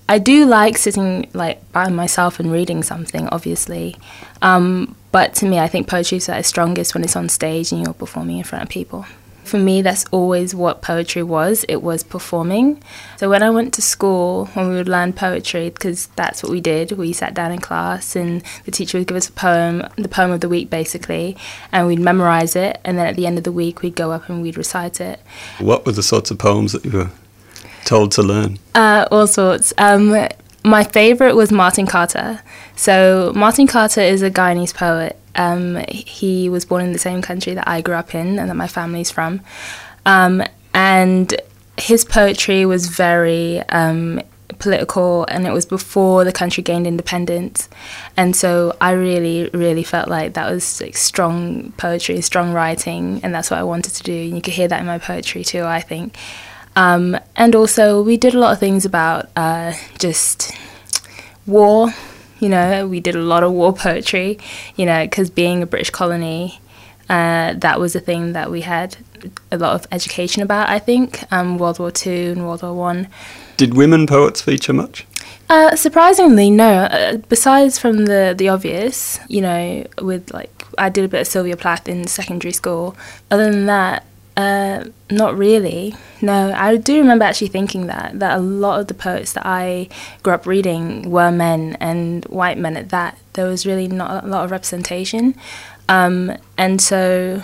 I 0.08 0.18
do 0.18 0.44
like 0.46 0.76
sitting 0.76 1.28
like 1.32 1.72
by 1.72 1.88
myself 1.88 2.38
and 2.38 2.52
reading 2.52 2.82
something, 2.82 3.28
obviously. 3.28 3.96
Um, 4.40 4.94
but 5.10 5.34
to 5.36 5.46
me, 5.46 5.58
I 5.58 5.66
think 5.66 5.88
poetry 5.88 6.18
is 6.18 6.28
at 6.28 6.38
its 6.38 6.48
strongest 6.48 6.94
when 6.94 7.02
it's 7.02 7.16
on 7.16 7.28
stage 7.28 7.72
and 7.72 7.82
you're 7.82 7.94
performing 7.94 8.38
in 8.38 8.44
front 8.44 8.62
of 8.62 8.68
people 8.68 9.06
for 9.46 9.58
me, 9.58 9.82
that's 9.82 10.04
always 10.10 10.54
what 10.54 10.82
poetry 10.82 11.22
was. 11.22 11.64
It 11.68 11.82
was 11.82 12.02
performing. 12.02 12.82
So 13.16 13.30
when 13.30 13.42
I 13.42 13.50
went 13.50 13.72
to 13.74 13.82
school, 13.82 14.46
when 14.54 14.68
we 14.68 14.74
would 14.74 14.88
learn 14.88 15.12
poetry, 15.12 15.70
because 15.70 16.08
that's 16.16 16.42
what 16.42 16.50
we 16.52 16.60
did, 16.60 16.92
we 16.92 17.12
sat 17.12 17.34
down 17.34 17.52
in 17.52 17.60
class 17.60 18.16
and 18.16 18.42
the 18.64 18.70
teacher 18.70 18.98
would 18.98 19.06
give 19.06 19.16
us 19.16 19.28
a 19.28 19.32
poem, 19.32 19.82
the 19.96 20.08
poem 20.08 20.30
of 20.30 20.40
the 20.40 20.48
week 20.48 20.70
basically, 20.70 21.36
and 21.72 21.86
we'd 21.86 21.98
memorize 21.98 22.56
it. 22.56 22.80
And 22.84 22.98
then 22.98 23.06
at 23.06 23.16
the 23.16 23.26
end 23.26 23.38
of 23.38 23.44
the 23.44 23.52
week, 23.52 23.82
we'd 23.82 23.96
go 23.96 24.12
up 24.12 24.28
and 24.28 24.42
we'd 24.42 24.56
recite 24.56 25.00
it. 25.00 25.20
What 25.58 25.86
were 25.86 25.92
the 25.92 26.02
sorts 26.02 26.30
of 26.30 26.38
poems 26.38 26.72
that 26.72 26.84
you 26.84 26.90
were 26.90 27.10
told 27.84 28.12
to 28.12 28.22
learn? 28.22 28.58
Uh, 28.74 29.06
all 29.10 29.26
sorts. 29.26 29.72
Um, 29.78 30.28
my 30.64 30.82
favorite 30.82 31.36
was 31.36 31.52
Martin 31.52 31.86
Carter. 31.86 32.40
So 32.74 33.32
Martin 33.34 33.66
Carter 33.66 34.00
is 34.00 34.22
a 34.22 34.30
Guyanese 34.30 34.74
poet 34.74 35.18
um, 35.36 35.84
he 35.88 36.48
was 36.48 36.64
born 36.64 36.84
in 36.84 36.92
the 36.92 36.98
same 36.98 37.22
country 37.22 37.54
that 37.54 37.68
I 37.68 37.80
grew 37.80 37.94
up 37.94 38.14
in 38.14 38.38
and 38.38 38.50
that 38.50 38.54
my 38.54 38.68
family's 38.68 39.10
from. 39.10 39.40
Um, 40.04 40.42
and 40.74 41.34
his 41.78 42.04
poetry 42.04 42.66
was 42.66 42.88
very 42.88 43.60
um, 43.68 44.20
political 44.58 45.24
and 45.26 45.46
it 45.46 45.52
was 45.52 45.66
before 45.66 46.24
the 46.24 46.32
country 46.32 46.62
gained 46.62 46.86
independence. 46.86 47.68
And 48.16 48.34
so 48.34 48.76
I 48.80 48.92
really, 48.92 49.50
really 49.52 49.82
felt 49.82 50.08
like 50.08 50.34
that 50.34 50.50
was 50.50 50.80
like 50.80 50.96
strong 50.96 51.72
poetry, 51.72 52.20
strong 52.20 52.52
writing, 52.52 53.20
and 53.22 53.34
that's 53.34 53.50
what 53.50 53.60
I 53.60 53.64
wanted 53.64 53.94
to 53.94 54.02
do. 54.02 54.12
And 54.12 54.34
you 54.34 54.42
could 54.42 54.54
hear 54.54 54.68
that 54.68 54.80
in 54.80 54.86
my 54.86 54.98
poetry 54.98 55.44
too, 55.44 55.64
I 55.64 55.80
think. 55.80 56.16
Um, 56.76 57.18
and 57.34 57.54
also, 57.54 58.02
we 58.02 58.18
did 58.18 58.34
a 58.34 58.38
lot 58.38 58.52
of 58.52 58.60
things 58.60 58.84
about 58.84 59.30
uh, 59.34 59.72
just 59.98 60.52
war 61.46 61.88
you 62.38 62.48
know, 62.48 62.86
we 62.86 63.00
did 63.00 63.14
a 63.14 63.20
lot 63.22 63.42
of 63.42 63.52
war 63.52 63.72
poetry, 63.72 64.38
you 64.76 64.86
know, 64.86 65.04
because 65.04 65.30
being 65.30 65.62
a 65.62 65.66
British 65.66 65.90
colony, 65.90 66.60
uh, 67.08 67.54
that 67.54 67.78
was 67.78 67.94
a 67.94 68.00
thing 68.00 68.32
that 68.32 68.50
we 68.50 68.62
had 68.62 68.96
a 69.50 69.58
lot 69.58 69.74
of 69.74 69.86
education 69.92 70.42
about, 70.42 70.68
I 70.68 70.78
think, 70.78 71.24
um, 71.32 71.58
World 71.58 71.78
War 71.78 71.90
Two 71.90 72.32
and 72.36 72.46
World 72.46 72.62
War 72.62 72.74
One. 72.74 73.08
Did 73.56 73.74
women 73.74 74.06
poets 74.06 74.40
feature 74.40 74.72
much? 74.72 75.06
Uh, 75.48 75.76
surprisingly, 75.76 76.50
no. 76.50 76.84
Uh, 76.84 77.18
besides 77.28 77.78
from 77.78 78.06
the, 78.06 78.34
the 78.36 78.48
obvious, 78.48 79.20
you 79.28 79.40
know, 79.40 79.86
with 80.02 80.32
like, 80.34 80.50
I 80.76 80.88
did 80.88 81.04
a 81.04 81.08
bit 81.08 81.20
of 81.20 81.26
Sylvia 81.26 81.56
Plath 81.56 81.88
in 81.88 82.06
secondary 82.06 82.52
school. 82.52 82.96
Other 83.30 83.50
than 83.50 83.66
that, 83.66 84.04
uh, 84.36 84.84
not 85.10 85.36
really. 85.36 85.94
No, 86.20 86.52
I 86.54 86.76
do 86.76 86.98
remember 86.98 87.24
actually 87.24 87.48
thinking 87.48 87.86
that 87.86 88.18
that 88.18 88.36
a 88.38 88.40
lot 88.40 88.80
of 88.80 88.86
the 88.86 88.94
poets 88.94 89.32
that 89.32 89.46
I 89.46 89.88
grew 90.22 90.34
up 90.34 90.46
reading 90.46 91.10
were 91.10 91.30
men 91.30 91.76
and 91.80 92.24
white 92.26 92.58
men 92.58 92.76
at 92.76 92.90
that. 92.90 93.18
There 93.32 93.46
was 93.46 93.64
really 93.64 93.88
not 93.88 94.24
a 94.24 94.26
lot 94.26 94.44
of 94.44 94.50
representation, 94.50 95.34
um, 95.88 96.36
and 96.58 96.80
so 96.80 97.42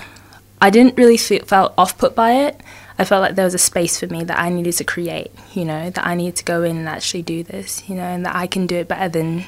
I 0.60 0.70
didn't 0.70 0.96
really 0.98 1.16
feel, 1.16 1.44
felt 1.44 1.72
off 1.78 1.96
put 1.96 2.14
by 2.14 2.32
it. 2.32 2.60
I 2.98 3.04
felt 3.04 3.22
like 3.22 3.36
there 3.36 3.46
was 3.46 3.54
a 3.54 3.58
space 3.58 3.98
for 3.98 4.06
me 4.06 4.22
that 4.24 4.38
I 4.38 4.50
needed 4.50 4.74
to 4.74 4.84
create. 4.84 5.30
You 5.54 5.64
know, 5.64 5.88
that 5.88 6.06
I 6.06 6.14
needed 6.14 6.36
to 6.36 6.44
go 6.44 6.62
in 6.62 6.76
and 6.76 6.88
actually 6.88 7.22
do 7.22 7.42
this. 7.42 7.88
You 7.88 7.94
know, 7.94 8.02
and 8.02 8.26
that 8.26 8.36
I 8.36 8.46
can 8.46 8.66
do 8.66 8.76
it 8.76 8.88
better 8.88 9.08
than 9.08 9.44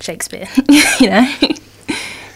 Shakespeare. 0.00 0.48
you 1.00 1.10
know. 1.10 1.34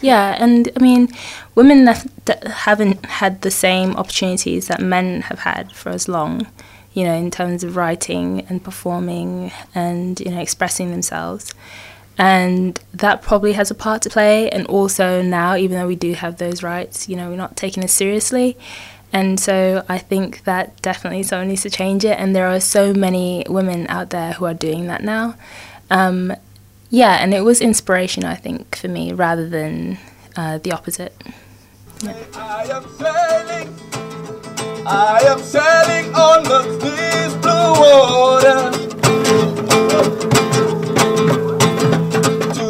Yeah, 0.01 0.35
and 0.39 0.69
I 0.75 0.81
mean, 0.81 1.09
women 1.53 1.85
that 1.85 2.47
haven't 2.47 3.05
had 3.05 3.41
the 3.41 3.51
same 3.51 3.95
opportunities 3.95 4.67
that 4.67 4.81
men 4.81 5.21
have 5.21 5.39
had 5.39 5.71
for 5.71 5.89
as 5.89 6.07
long, 6.07 6.47
you 6.93 7.03
know, 7.03 7.13
in 7.13 7.29
terms 7.29 7.63
of 7.63 7.75
writing 7.75 8.41
and 8.49 8.63
performing 8.63 9.51
and, 9.75 10.19
you 10.19 10.31
know, 10.31 10.41
expressing 10.41 10.91
themselves. 10.91 11.53
And 12.17 12.79
that 12.93 13.21
probably 13.21 13.53
has 13.53 13.71
a 13.71 13.75
part 13.75 14.01
to 14.03 14.09
play. 14.09 14.49
And 14.49 14.67
also 14.67 15.21
now, 15.21 15.55
even 15.55 15.77
though 15.77 15.87
we 15.87 15.95
do 15.95 16.13
have 16.13 16.37
those 16.37 16.61
rights, 16.63 17.07
you 17.07 17.15
know, 17.15 17.29
we're 17.29 17.35
not 17.35 17.55
taking 17.55 17.83
it 17.83 17.89
seriously. 17.89 18.57
And 19.13 19.39
so 19.39 19.83
I 19.89 19.97
think 19.97 20.43
that 20.45 20.81
definitely 20.81 21.23
someone 21.23 21.49
needs 21.49 21.63
to 21.63 21.69
change 21.69 22.05
it. 22.05 22.17
And 22.17 22.35
there 22.35 22.47
are 22.47 22.59
so 22.59 22.93
many 22.93 23.45
women 23.49 23.87
out 23.87 24.09
there 24.09 24.33
who 24.33 24.45
are 24.45 24.53
doing 24.53 24.87
that 24.87 25.03
now. 25.03 25.35
Um, 25.89 26.33
yeah, 26.91 27.13
and 27.23 27.33
it 27.33 27.41
was 27.41 27.61
inspiration, 27.61 28.25
I 28.25 28.35
think, 28.35 28.75
for 28.75 28.89
me 28.89 29.13
rather 29.13 29.47
than 29.47 29.97
uh, 30.35 30.57
the 30.57 30.73
opposite. 30.73 31.15
Yeah. 32.03 32.13
I 32.35 32.65
am 32.65 32.83
sailing, 32.97 33.73
I 34.85 35.21
am 35.25 35.39
sailing 35.39 36.13
on 36.13 36.43
the 36.43 36.61
deep 36.81 37.41
blue 37.41 37.71
water. 37.79 38.91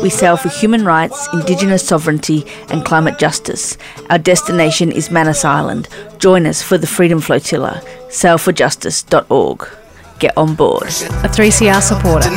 We 0.04 0.10
sail 0.10 0.38
for 0.38 0.50
human 0.50 0.86
rights, 0.86 1.28
Indigenous 1.34 1.88
sovereignty, 1.88 2.46
and 2.70 2.86
climate 2.86 3.18
justice. 3.18 3.78
Our 4.10 4.20
destination 4.20 4.92
is 4.92 5.10
Manus 5.10 5.44
Island. 5.44 5.88
Join 6.20 6.46
us 6.46 6.62
for 6.62 6.78
the 6.78 6.88
Freedom 6.88 7.22
Flotilla. 7.22 7.82
Sailforjustice.org. 8.10 9.81
get 10.22 10.38
on 10.38 10.54
board. 10.54 10.84
A 10.84 11.28
3CR 11.28 11.82
supporter. 11.82 12.30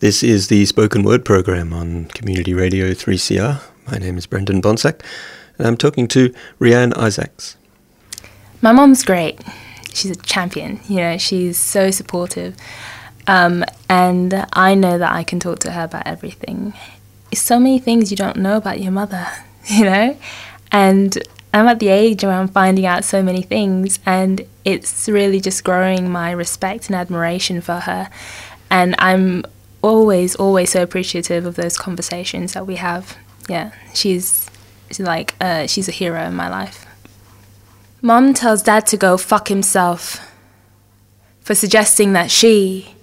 This 0.00 0.22
is 0.22 0.48
the 0.48 0.66
spoken 0.66 1.02
word 1.02 1.24
program 1.24 1.72
on 1.72 2.04
Community 2.08 2.52
Radio 2.52 2.90
3CR. 2.90 3.62
My 3.90 3.96
name 3.96 4.18
is 4.18 4.26
Brendan 4.26 4.60
Bonsack, 4.60 5.00
and 5.56 5.66
I'm 5.66 5.78
talking 5.78 6.06
to 6.08 6.32
Rhiann 6.60 6.94
Isaacs. 6.98 7.56
My 8.60 8.72
mom's 8.72 9.02
great. 9.02 9.40
She's 9.94 10.10
a 10.10 10.16
champion. 10.16 10.80
You 10.88 10.96
know, 10.96 11.18
she's 11.18 11.58
so 11.58 11.90
supportive. 11.90 12.56
Um, 13.26 13.64
and 13.88 14.46
I 14.52 14.74
know 14.74 14.98
that 14.98 15.12
I 15.12 15.22
can 15.24 15.40
talk 15.40 15.60
to 15.60 15.72
her 15.72 15.84
about 15.84 16.06
everything. 16.06 16.74
So 17.32 17.58
many 17.58 17.78
things 17.78 18.10
you 18.10 18.18
don't 18.18 18.36
know 18.36 18.58
about 18.58 18.80
your 18.80 18.92
mother, 18.92 19.26
you 19.66 19.84
know? 19.84 20.16
And 20.74 21.16
I'm 21.52 21.68
at 21.68 21.78
the 21.78 21.86
age 21.86 22.24
where 22.24 22.32
I'm 22.32 22.48
finding 22.48 22.84
out 22.84 23.04
so 23.04 23.22
many 23.22 23.42
things, 23.42 24.00
and 24.04 24.44
it's 24.64 25.08
really 25.08 25.40
just 25.40 25.62
growing 25.62 26.10
my 26.10 26.32
respect 26.32 26.88
and 26.88 26.96
admiration 26.96 27.60
for 27.60 27.76
her. 27.76 28.10
And 28.72 28.96
I'm 28.98 29.44
always, 29.82 30.34
always 30.34 30.70
so 30.70 30.82
appreciative 30.82 31.46
of 31.46 31.54
those 31.54 31.78
conversations 31.78 32.54
that 32.54 32.66
we 32.66 32.74
have. 32.74 33.16
Yeah, 33.48 33.70
she's, 33.94 34.50
she's 34.88 34.98
like, 34.98 35.36
uh, 35.40 35.68
she's 35.68 35.88
a 35.88 35.92
hero 35.92 36.24
in 36.24 36.34
my 36.34 36.48
life. 36.48 36.84
Mom 38.02 38.34
tells 38.34 38.60
dad 38.60 38.84
to 38.88 38.96
go 38.96 39.16
fuck 39.16 39.46
himself 39.46 40.28
for 41.40 41.54
suggesting 41.54 42.14
that 42.14 42.32
she 42.32 42.96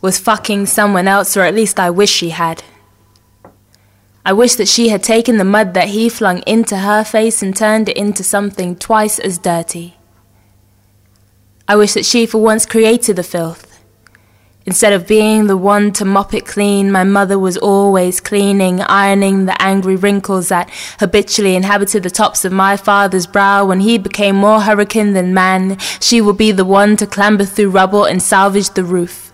was 0.00 0.18
fucking 0.18 0.64
someone 0.64 1.06
else, 1.06 1.36
or 1.36 1.42
at 1.42 1.54
least 1.54 1.78
I 1.78 1.90
wish 1.90 2.10
she 2.10 2.30
had. 2.30 2.62
I 4.26 4.32
wish 4.32 4.56
that 4.56 4.68
she 4.68 4.88
had 4.88 5.02
taken 5.02 5.38
the 5.38 5.44
mud 5.44 5.72
that 5.74 5.88
he 5.88 6.08
flung 6.08 6.40
into 6.40 6.78
her 6.78 7.04
face 7.04 7.42
and 7.42 7.56
turned 7.56 7.88
it 7.88 7.96
into 7.96 8.22
something 8.22 8.76
twice 8.76 9.18
as 9.18 9.38
dirty. 9.38 9.96
I 11.68 11.76
wish 11.76 11.94
that 11.94 12.04
she 12.04 12.26
for 12.26 12.42
once 12.42 12.66
created 12.66 13.16
the 13.16 13.22
filth 13.22 13.66
Instead 14.66 14.92
of 14.92 15.06
being 15.06 15.46
the 15.46 15.56
one 15.56 15.92
to 15.92 16.04
mop 16.04 16.34
it 16.34 16.44
clean, 16.44 16.90
my 16.90 17.04
mother 17.04 17.38
was 17.38 17.56
always 17.56 18.20
cleaning, 18.20 18.80
ironing 18.82 19.46
the 19.46 19.62
angry 19.62 19.94
wrinkles 19.94 20.48
that 20.48 20.68
habitually 20.98 21.54
inhabited 21.54 22.02
the 22.02 22.10
tops 22.10 22.44
of 22.44 22.50
my 22.50 22.76
father's 22.76 23.28
brow 23.28 23.64
when 23.64 23.78
he 23.78 23.96
became 23.96 24.34
more 24.34 24.60
hurricane 24.62 25.12
than 25.12 25.32
man. 25.32 25.78
She 26.00 26.20
would 26.20 26.36
be 26.36 26.50
the 26.50 26.64
one 26.64 26.96
to 26.96 27.06
clamber 27.06 27.44
through 27.44 27.70
rubble 27.70 28.04
and 28.04 28.20
salvage 28.20 28.70
the 28.70 28.82
roof. 28.82 29.25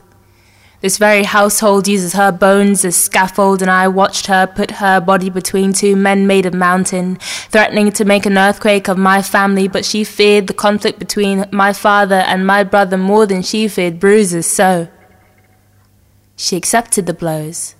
This 0.82 0.98
very 0.98 1.22
household 1.22 1.86
uses 1.86 2.14
her 2.14 2.32
bones 2.32 2.84
as 2.84 2.96
scaffold, 2.96 3.62
and 3.62 3.70
I 3.70 3.86
watched 3.86 4.26
her 4.26 4.48
put 4.48 4.72
her 4.72 5.00
body 5.00 5.30
between 5.30 5.72
two 5.72 5.94
men 5.94 6.26
made 6.26 6.44
of 6.44 6.54
mountain, 6.54 7.18
threatening 7.48 7.92
to 7.92 8.04
make 8.04 8.26
an 8.26 8.36
earthquake 8.36 8.88
of 8.88 8.98
my 8.98 9.22
family, 9.22 9.68
but 9.68 9.84
she 9.84 10.02
feared 10.02 10.48
the 10.48 10.52
conflict 10.52 10.98
between 10.98 11.46
my 11.52 11.72
father 11.72 12.16
and 12.16 12.44
my 12.44 12.64
brother 12.64 12.98
more 12.98 13.26
than 13.26 13.42
she 13.42 13.68
feared 13.68 14.00
bruises, 14.00 14.48
so. 14.48 14.88
She 16.34 16.56
accepted 16.56 17.06
the 17.06 17.14
blows, 17.14 17.76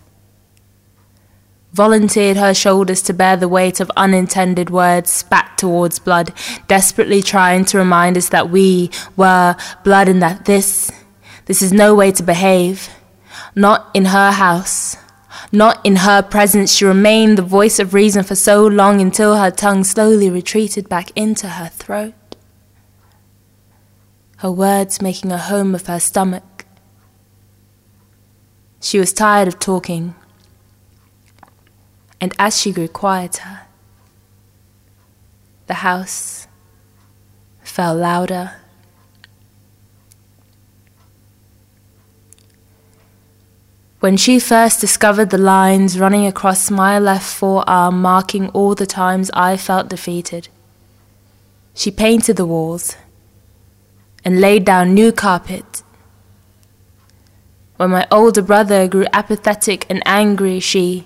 volunteered 1.73 2.37
her 2.37 2.55
shoulders 2.55 3.03
to 3.03 3.13
bear 3.13 3.37
the 3.37 3.49
weight 3.49 3.81
of 3.81 3.91
unintended 3.97 4.71
words 4.71 5.11
spat 5.11 5.59
towards 5.59 5.99
blood, 5.99 6.33
desperately 6.69 7.21
trying 7.21 7.65
to 7.65 7.79
remind 7.79 8.17
us 8.17 8.29
that 8.29 8.49
we 8.49 8.93
were 9.17 9.57
blood 9.83 10.07
and 10.07 10.23
that 10.23 10.45
this, 10.45 10.93
this 11.47 11.63
is 11.63 11.73
no 11.73 11.95
way 11.95 12.13
to 12.13 12.23
behave. 12.23 12.89
Not 13.55 13.91
in 13.95 14.07
her 14.07 14.33
house. 14.33 14.97
Not 15.51 15.85
in 15.85 15.97
her 15.97 16.23
presence. 16.23 16.73
She 16.73 16.85
remained 16.85 17.39
the 17.39 17.43
voice 17.43 17.79
of 17.79 17.95
reason 17.95 18.23
for 18.23 18.35
so 18.35 18.67
long 18.67 19.01
until 19.01 19.37
her 19.37 19.51
tongue 19.51 19.85
slowly 19.85 20.31
retreated 20.31 20.89
back 20.89 21.11
into 21.17 21.49
her 21.49 21.69
throat. 21.69 22.15
Her 24.39 24.51
words 24.51 25.03
making 25.03 25.31
a 25.33 25.39
home 25.39 25.75
of 25.75 25.87
her 25.87 26.01
stomach 26.01 26.45
she 28.83 28.99
was 28.99 29.13
tired 29.13 29.47
of 29.47 29.61
talking, 29.61 30.17
and 32.21 32.35
as 32.37 32.61
she 32.61 32.73
grew 32.73 32.89
quieter, 32.89 33.61
the 35.69 35.75
house 35.75 36.49
fell 37.63 37.95
louder. 37.95 38.57
When 44.03 44.17
she 44.17 44.41
first 44.41 44.81
discovered 44.81 45.31
the 45.31 45.39
lines 45.39 45.99
running 45.99 46.27
across 46.27 46.73
my 46.73 46.99
left 46.99 47.33
forearm, 47.33 48.03
marking 48.03 48.49
all 48.49 48.75
the 48.75 48.85
times 48.85 49.31
I 49.33 49.57
felt 49.57 49.89
defeated, 49.89 50.49
she 51.73 51.93
painted 51.93 52.37
the 52.37 52.45
walls 52.45 52.97
and 54.25 54.41
laid 54.41 54.65
down 54.65 54.93
new 54.93 55.13
carpet 55.13 55.85
when 57.83 57.91
my 57.91 58.07
older 58.13 58.43
brother 58.43 58.87
grew 58.87 59.07
apathetic 59.13 59.87
and 59.91 60.03
angry, 60.07 60.61
she 60.61 61.05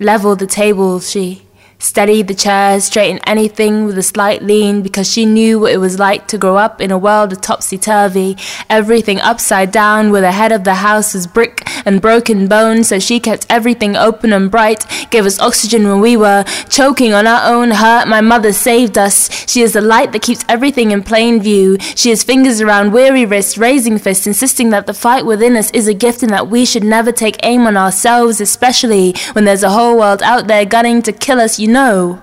leveled 0.00 0.40
the 0.40 0.48
tables, 0.48 1.08
she 1.08 1.42
steadied 1.78 2.26
the 2.28 2.34
chairs, 2.34 2.84
straightened 2.84 3.20
anything 3.24 3.84
with 3.84 3.96
a 3.96 4.02
slight 4.02 4.42
lean 4.42 4.82
because 4.82 5.10
she 5.10 5.24
knew 5.24 5.60
what 5.60 5.72
it 5.72 5.78
was 5.78 5.98
like 5.98 6.26
to 6.26 6.38
grow 6.38 6.56
up 6.56 6.80
in 6.80 6.90
a 6.90 6.98
world 6.98 7.32
of 7.32 7.40
topsy 7.40 7.78
turvy, 7.78 8.36
everything 8.68 9.20
upside 9.20 9.70
down, 9.70 10.10
where 10.10 10.20
the 10.20 10.32
head 10.32 10.50
of 10.52 10.64
the 10.64 10.74
house 10.74 11.14
was 11.14 11.26
brick 11.26 11.62
and 11.86 12.02
broken 12.02 12.48
bones, 12.48 12.88
so 12.88 12.98
she 12.98 13.20
kept 13.20 13.46
everything 13.48 13.96
open 13.96 14.32
and 14.32 14.50
bright, 14.50 14.84
gave 15.10 15.24
us 15.24 15.38
oxygen 15.40 15.86
when 15.86 16.00
we 16.00 16.16
were 16.16 16.44
choking 16.68 17.12
on 17.12 17.26
our 17.26 17.52
own 17.52 17.70
hurt. 17.70 18.08
My 18.08 18.20
mother 18.20 18.52
saved 18.52 18.98
us. 18.98 19.30
She 19.48 19.62
is 19.62 19.72
the 19.72 19.80
light 19.80 20.12
that 20.12 20.22
keeps 20.22 20.44
everything 20.48 20.90
in 20.90 21.02
plain 21.02 21.40
view. 21.40 21.78
She 21.94 22.10
has 22.10 22.24
fingers 22.24 22.60
around 22.60 22.92
weary 22.92 23.24
wrists, 23.24 23.56
raising 23.56 23.98
fists, 23.98 24.26
insisting 24.26 24.70
that 24.70 24.86
the 24.86 24.94
fight 24.94 25.24
within 25.24 25.56
us 25.56 25.70
is 25.70 25.86
a 25.86 25.94
gift 25.94 26.22
and 26.22 26.32
that 26.32 26.48
we 26.48 26.64
should 26.64 26.84
never 26.84 27.12
take 27.12 27.36
aim 27.42 27.66
on 27.66 27.76
ourselves, 27.76 28.40
especially 28.40 29.14
when 29.32 29.44
there's 29.44 29.62
a 29.62 29.70
whole 29.70 29.96
world 29.96 30.22
out 30.22 30.48
there 30.48 30.64
gunning 30.64 31.02
to 31.02 31.12
kill 31.12 31.40
us. 31.40 31.58
You 31.58 31.67
you 31.68 31.74
know 31.74 32.22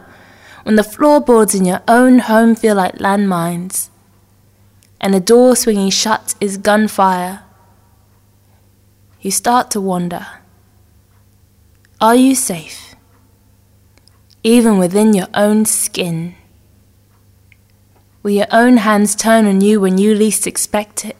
when 0.63 0.75
the 0.75 0.83
floorboards 0.83 1.53
in 1.53 1.65
your 1.65 1.81
own 1.87 2.17
home 2.17 2.55
feel 2.55 2.75
like 2.75 2.95
landmines 2.95 3.89
and 4.99 5.13
a 5.13 5.19
door 5.19 5.55
swinging 5.55 5.91
shut 5.91 6.33
is 6.41 6.57
gunfire, 6.57 7.43
you 9.21 9.29
start 9.29 9.69
to 9.71 9.79
wonder 9.79 10.25
are 12.01 12.15
you 12.15 12.35
safe? 12.35 12.95
Even 14.43 14.77
within 14.79 15.13
your 15.13 15.27
own 15.33 15.65
skin? 15.65 16.35
Will 18.21 18.31
your 18.31 18.51
own 18.51 18.77
hands 18.77 19.15
turn 19.15 19.45
on 19.45 19.61
you 19.61 19.79
when 19.79 19.97
you 19.97 20.13
least 20.13 20.45
expect 20.45 21.05
it? 21.05 21.15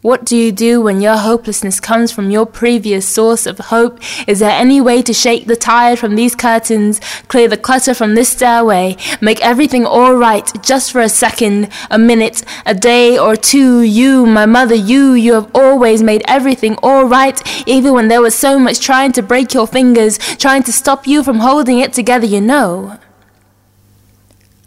What 0.00 0.24
do 0.24 0.36
you 0.36 0.52
do 0.52 0.80
when 0.80 1.00
your 1.00 1.16
hopelessness 1.16 1.80
comes 1.80 2.12
from 2.12 2.30
your 2.30 2.46
previous 2.46 3.04
source 3.04 3.46
of 3.46 3.58
hope? 3.58 3.98
Is 4.28 4.38
there 4.38 4.52
any 4.52 4.80
way 4.80 5.02
to 5.02 5.12
shake 5.12 5.46
the 5.46 5.56
tide 5.56 5.98
from 5.98 6.14
these 6.14 6.36
curtains, 6.36 7.00
clear 7.26 7.48
the 7.48 7.56
clutter 7.56 7.94
from 7.94 8.14
this 8.14 8.28
stairway, 8.28 8.96
make 9.20 9.44
everything 9.44 9.84
all 9.84 10.14
right 10.14 10.48
just 10.62 10.92
for 10.92 11.00
a 11.00 11.08
second, 11.08 11.68
a 11.90 11.98
minute, 11.98 12.44
a 12.64 12.76
day 12.76 13.18
or 13.18 13.34
two? 13.34 13.82
You, 13.82 14.24
my 14.24 14.46
mother, 14.46 14.76
you, 14.76 15.14
you 15.14 15.32
have 15.32 15.50
always 15.52 16.00
made 16.00 16.22
everything 16.28 16.76
all 16.80 17.04
right, 17.04 17.42
even 17.66 17.92
when 17.92 18.06
there 18.06 18.22
was 18.22 18.36
so 18.36 18.56
much 18.56 18.78
trying 18.78 19.10
to 19.12 19.22
break 19.22 19.52
your 19.52 19.66
fingers, 19.66 20.16
trying 20.36 20.62
to 20.62 20.72
stop 20.72 21.08
you 21.08 21.24
from 21.24 21.40
holding 21.40 21.80
it 21.80 21.92
together, 21.92 22.26
you 22.26 22.40
know. 22.40 23.00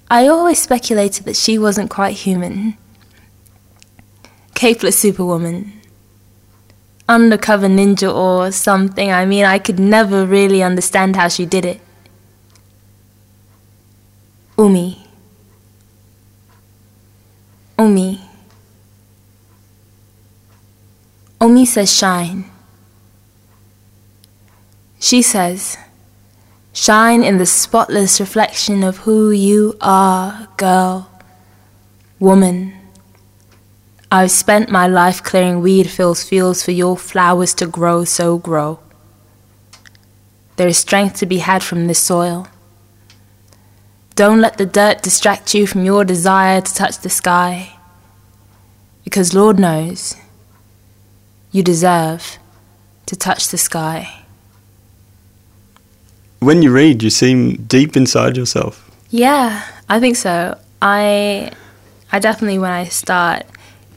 I 0.09 0.27
always 0.27 0.61
speculated 0.61 1.23
that 1.23 1.37
she 1.37 1.57
wasn't 1.57 1.89
quite 1.89 2.17
human 2.17 2.75
capeless 4.55 4.99
superwoman, 4.99 5.81
undercover 7.07 7.67
ninja 7.67 8.13
or 8.13 8.51
something. 8.51 9.11
I 9.11 9.25
mean, 9.25 9.45
I 9.45 9.59
could 9.59 9.79
never 9.79 10.25
really 10.25 10.63
understand 10.63 11.15
how 11.15 11.27
she 11.27 11.45
did 11.45 11.65
it. 11.65 11.81
Umi. 14.57 15.05
Umi. 17.79 18.21
Umi 21.41 21.65
says 21.65 21.91
shine. 21.91 22.45
She 24.99 25.23
says, 25.23 25.77
shine 26.73 27.23
in 27.23 27.39
the 27.39 27.47
spotless 27.47 28.19
reflection 28.19 28.83
of 28.83 28.97
who 28.97 29.31
you 29.31 29.75
are, 29.81 30.47
girl, 30.57 31.09
woman. 32.19 32.80
I've 34.13 34.31
spent 34.31 34.69
my 34.69 34.87
life 34.87 35.23
clearing 35.23 35.61
weed 35.61 35.89
filled 35.89 36.17
fields 36.17 36.63
for 36.63 36.71
your 36.71 36.97
flowers 36.97 37.53
to 37.55 37.65
grow, 37.65 38.03
so 38.03 38.37
grow. 38.37 38.79
There 40.57 40.67
is 40.67 40.77
strength 40.77 41.15
to 41.19 41.25
be 41.25 41.37
had 41.37 41.63
from 41.63 41.87
this 41.87 41.99
soil. 41.99 42.47
Don't 44.15 44.41
let 44.41 44.57
the 44.57 44.65
dirt 44.65 45.01
distract 45.01 45.53
you 45.55 45.65
from 45.65 45.85
your 45.85 46.03
desire 46.03 46.59
to 46.59 46.73
touch 46.73 46.99
the 46.99 47.09
sky, 47.09 47.77
because 49.05 49.33
Lord 49.33 49.57
knows 49.57 50.17
you 51.53 51.63
deserve 51.63 52.37
to 53.05 53.15
touch 53.15 53.47
the 53.47 53.57
sky. 53.57 54.23
When 56.39 56.61
you 56.61 56.71
read, 56.71 57.01
you 57.01 57.09
seem 57.09 57.63
deep 57.63 57.95
inside 57.95 58.35
yourself. 58.35 58.91
Yeah, 59.09 59.65
I 59.87 60.01
think 60.01 60.17
so. 60.17 60.57
I 60.81 61.51
I 62.11 62.19
definitely 62.19 62.59
when 62.59 62.71
I 62.71 62.85
start 62.85 63.45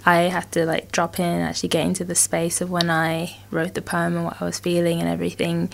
I 0.06 0.22
have 0.22 0.50
to 0.52 0.66
like 0.66 0.92
drop 0.92 1.18
in 1.18 1.24
and 1.24 1.42
actually 1.42 1.70
get 1.70 1.86
into 1.86 2.04
the 2.04 2.14
space 2.14 2.60
of 2.60 2.70
when 2.70 2.90
I 2.90 3.36
wrote 3.50 3.74
the 3.74 3.82
poem 3.82 4.16
and 4.16 4.24
what 4.24 4.40
I 4.40 4.44
was 4.44 4.58
feeling 4.58 5.00
and 5.00 5.08
everything 5.08 5.70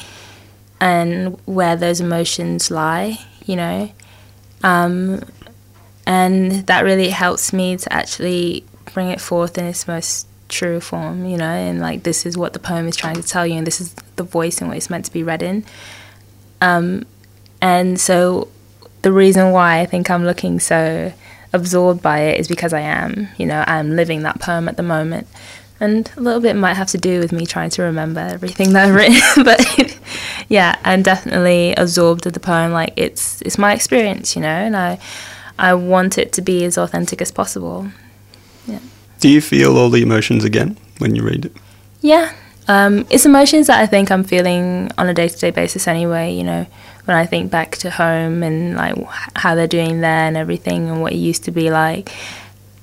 and 0.80 1.38
where 1.46 1.76
those 1.76 2.00
emotions 2.00 2.70
lie, 2.70 3.18
you 3.44 3.56
know. 3.56 3.90
Um, 4.62 5.22
and 6.06 6.52
that 6.66 6.84
really 6.84 7.10
helps 7.10 7.52
me 7.52 7.76
to 7.76 7.92
actually 7.92 8.64
bring 8.94 9.10
it 9.10 9.20
forth 9.20 9.58
in 9.58 9.64
its 9.64 9.86
most 9.86 10.26
true 10.48 10.80
form, 10.80 11.24
you 11.24 11.36
know, 11.36 11.44
and 11.44 11.80
like 11.80 12.02
this 12.02 12.26
is 12.26 12.36
what 12.36 12.52
the 12.52 12.58
poem 12.58 12.88
is 12.88 12.96
trying 12.96 13.16
to 13.16 13.22
tell 13.22 13.46
you, 13.46 13.54
and 13.54 13.66
this 13.66 13.80
is 13.80 13.94
the 14.16 14.22
voice 14.22 14.60
and 14.60 14.68
what 14.68 14.76
it's 14.76 14.90
meant 14.90 15.04
to 15.04 15.12
be 15.12 15.22
read 15.22 15.42
in. 15.42 15.64
Um, 16.60 17.06
and 17.60 18.00
so 18.00 18.48
the 19.02 19.12
reason 19.12 19.52
why 19.52 19.80
I 19.80 19.86
think 19.86 20.10
I'm 20.10 20.24
looking 20.24 20.60
so 20.60 21.12
absorbed 21.52 22.02
by 22.02 22.20
it 22.20 22.40
is 22.40 22.48
because 22.48 22.72
I 22.72 22.80
am, 22.80 23.28
you 23.36 23.46
know, 23.46 23.64
I'm 23.66 23.96
living 23.96 24.22
that 24.22 24.40
poem 24.40 24.68
at 24.68 24.76
the 24.76 24.82
moment. 24.82 25.26
And 25.80 26.10
a 26.16 26.20
little 26.20 26.40
bit 26.40 26.56
might 26.56 26.74
have 26.74 26.88
to 26.88 26.98
do 26.98 27.20
with 27.20 27.32
me 27.32 27.46
trying 27.46 27.70
to 27.70 27.82
remember 27.82 28.20
everything 28.20 28.74
that 28.74 28.88
I've 28.88 28.94
written, 28.94 29.20
but 29.44 29.98
yeah, 30.48 30.76
I'm 30.84 31.02
definitely 31.02 31.74
absorbed 31.74 32.26
with 32.26 32.34
the 32.34 32.40
poem. 32.40 32.72
Like 32.72 32.92
it's 32.96 33.40
it's 33.42 33.56
my 33.56 33.72
experience, 33.72 34.36
you 34.36 34.42
know, 34.42 34.48
and 34.48 34.76
I 34.76 34.98
I 35.58 35.72
want 35.74 36.18
it 36.18 36.32
to 36.34 36.42
be 36.42 36.64
as 36.64 36.76
authentic 36.76 37.22
as 37.22 37.32
possible. 37.32 37.88
Yeah. 38.66 38.80
Do 39.20 39.30
you 39.30 39.40
feel 39.40 39.78
all 39.78 39.88
the 39.88 40.02
emotions 40.02 40.44
again 40.44 40.76
when 40.98 41.14
you 41.14 41.22
read 41.22 41.46
it? 41.46 41.52
Yeah, 42.02 42.34
um, 42.68 43.06
it's 43.10 43.26
emotions 43.26 43.66
that 43.66 43.80
I 43.80 43.86
think 43.86 44.10
I'm 44.10 44.22
feeling 44.22 44.90
on 44.96 45.08
a 45.08 45.14
day 45.14 45.28
to 45.28 45.38
day 45.38 45.50
basis 45.50 45.88
anyway. 45.88 46.32
You 46.32 46.44
know, 46.44 46.66
when 47.04 47.16
I 47.16 47.26
think 47.26 47.50
back 47.50 47.76
to 47.78 47.90
home 47.90 48.42
and 48.42 48.76
like 48.76 48.96
how 49.36 49.54
they're 49.54 49.66
doing 49.66 50.00
there 50.00 50.26
and 50.26 50.36
everything 50.36 50.88
and 50.88 51.00
what 51.02 51.12
it 51.12 51.16
used 51.16 51.44
to 51.44 51.50
be 51.50 51.70
like, 51.70 52.12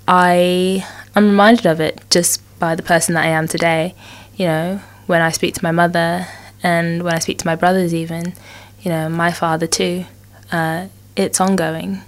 I 0.08 0.86
I'm 1.16 1.30
reminded 1.30 1.66
of 1.66 1.80
it 1.80 2.04
just 2.10 2.42
by 2.60 2.76
the 2.76 2.84
person 2.84 3.16
that 3.16 3.24
I 3.24 3.30
am 3.30 3.48
today. 3.48 3.96
You 4.36 4.46
know, 4.48 4.82
when 5.08 5.22
I 5.22 5.32
speak 5.32 5.56
to 5.56 5.64
my 5.64 5.72
mother 5.72 6.28
and 6.64 7.04
when 7.04 7.14
I 7.14 7.20
speak 7.20 7.38
to 7.40 7.48
my 7.48 7.56
brothers, 7.56 7.94
even, 7.94 8.34
you 8.82 8.90
know, 8.90 9.10
my 9.10 9.32
father 9.32 9.68
too. 9.68 10.06
Uh, 10.52 10.88
it's 11.16 11.42
ongoing, 11.42 12.02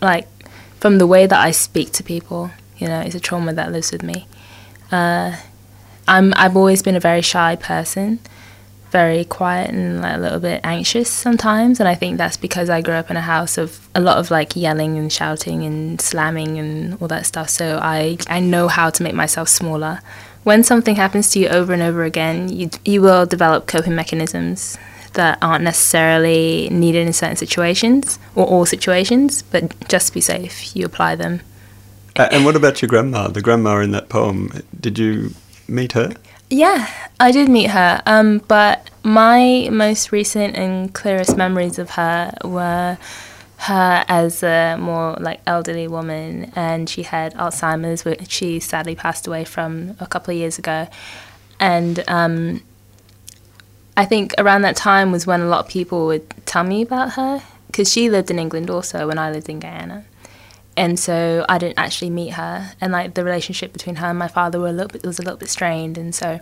like 0.00 0.28
from 0.80 0.98
the 0.98 1.06
way 1.06 1.26
that 1.26 1.38
I 1.38 1.50
speak 1.50 1.92
to 1.92 2.02
people. 2.02 2.50
You 2.78 2.88
know, 2.88 3.00
it's 3.00 3.14
a 3.14 3.20
trauma 3.20 3.52
that 3.52 3.72
lives 3.72 3.92
with 3.92 4.02
me. 4.02 4.26
Uh, 4.90 5.36
I'm 6.06 6.32
I've 6.36 6.56
always 6.56 6.82
been 6.82 6.96
a 6.96 7.00
very 7.00 7.22
shy 7.22 7.56
person, 7.56 8.20
very 8.94 9.24
quiet 9.24 9.70
and 9.70 10.00
like 10.00 10.14
a 10.14 10.20
little 10.20 10.38
bit 10.38 10.60
anxious 10.62 11.10
sometimes, 11.10 11.80
and 11.80 11.88
I 11.88 11.96
think 11.96 12.16
that's 12.16 12.36
because 12.36 12.70
I 12.70 12.80
grew 12.80 12.94
up 12.94 13.10
in 13.10 13.16
a 13.16 13.26
house 13.34 13.58
of 13.58 13.88
a 13.92 14.00
lot 14.00 14.18
of 14.18 14.30
like 14.30 14.54
yelling 14.54 14.96
and 14.96 15.12
shouting 15.12 15.64
and 15.64 16.00
slamming 16.00 16.60
and 16.60 16.96
all 17.00 17.08
that 17.08 17.26
stuff. 17.26 17.50
So 17.50 17.80
I 17.82 18.18
I 18.28 18.38
know 18.38 18.68
how 18.68 18.90
to 18.90 19.02
make 19.02 19.14
myself 19.14 19.48
smaller. 19.48 19.98
When 20.44 20.62
something 20.62 20.94
happens 20.94 21.30
to 21.30 21.40
you 21.40 21.48
over 21.48 21.72
and 21.72 21.82
over 21.82 22.04
again, 22.04 22.48
you 22.48 22.70
you 22.84 23.02
will 23.02 23.26
develop 23.26 23.66
coping 23.66 23.96
mechanisms 23.96 24.78
that 25.14 25.38
aren't 25.42 25.64
necessarily 25.64 26.68
needed 26.70 27.04
in 27.06 27.12
certain 27.12 27.36
situations 27.36 28.20
or 28.36 28.46
all 28.46 28.64
situations, 28.64 29.42
but 29.42 29.62
just 29.88 30.08
to 30.08 30.14
be 30.14 30.20
safe, 30.20 30.76
you 30.76 30.86
apply 30.86 31.16
them. 31.16 31.40
Uh, 32.16 32.28
and 32.30 32.44
what 32.44 32.54
about 32.54 32.80
your 32.80 32.88
grandma? 32.88 33.26
The 33.26 33.42
grandma 33.42 33.80
in 33.80 33.90
that 33.90 34.08
poem, 34.08 34.50
did 34.80 35.00
you 35.00 35.34
meet 35.66 35.92
her? 35.92 36.14
Yeah, 36.54 36.88
I 37.18 37.32
did 37.32 37.48
meet 37.48 37.70
her. 37.70 38.00
Um, 38.06 38.38
but 38.46 38.88
my 39.02 39.68
most 39.72 40.12
recent 40.12 40.54
and 40.54 40.94
clearest 40.94 41.36
memories 41.36 41.80
of 41.80 41.90
her 41.90 42.32
were 42.44 42.96
her 43.56 44.04
as 44.06 44.44
a 44.44 44.76
more 44.78 45.16
like 45.18 45.40
elderly 45.48 45.88
woman, 45.88 46.52
and 46.54 46.88
she 46.88 47.02
had 47.02 47.34
Alzheimer's, 47.34 48.04
which 48.04 48.30
she 48.30 48.60
sadly 48.60 48.94
passed 48.94 49.26
away 49.26 49.44
from 49.44 49.96
a 49.98 50.06
couple 50.06 50.30
of 50.30 50.38
years 50.38 50.56
ago. 50.56 50.86
And 51.58 52.04
um, 52.06 52.62
I 53.96 54.04
think 54.04 54.32
around 54.38 54.62
that 54.62 54.76
time 54.76 55.10
was 55.10 55.26
when 55.26 55.40
a 55.40 55.46
lot 55.46 55.64
of 55.64 55.68
people 55.68 56.06
would 56.06 56.46
tell 56.46 56.62
me 56.62 56.82
about 56.82 57.14
her 57.14 57.42
because 57.66 57.92
she 57.92 58.08
lived 58.08 58.30
in 58.30 58.38
England 58.38 58.70
also 58.70 59.08
when 59.08 59.18
I 59.18 59.32
lived 59.32 59.48
in 59.48 59.58
Guyana 59.58 60.04
and 60.76 60.98
so 60.98 61.44
I 61.48 61.58
didn't 61.58 61.78
actually 61.78 62.10
meet 62.10 62.34
her, 62.34 62.72
and 62.80 62.92
like 62.92 63.14
the 63.14 63.24
relationship 63.24 63.72
between 63.72 63.96
her 63.96 64.06
and 64.08 64.18
my 64.18 64.28
father 64.28 64.58
were 64.60 64.68
a 64.68 64.72
little 64.72 64.88
bit 64.88 65.04
was 65.04 65.18
a 65.18 65.22
little 65.22 65.38
bit 65.38 65.50
strained, 65.50 65.96
and 65.98 66.14
so 66.14 66.40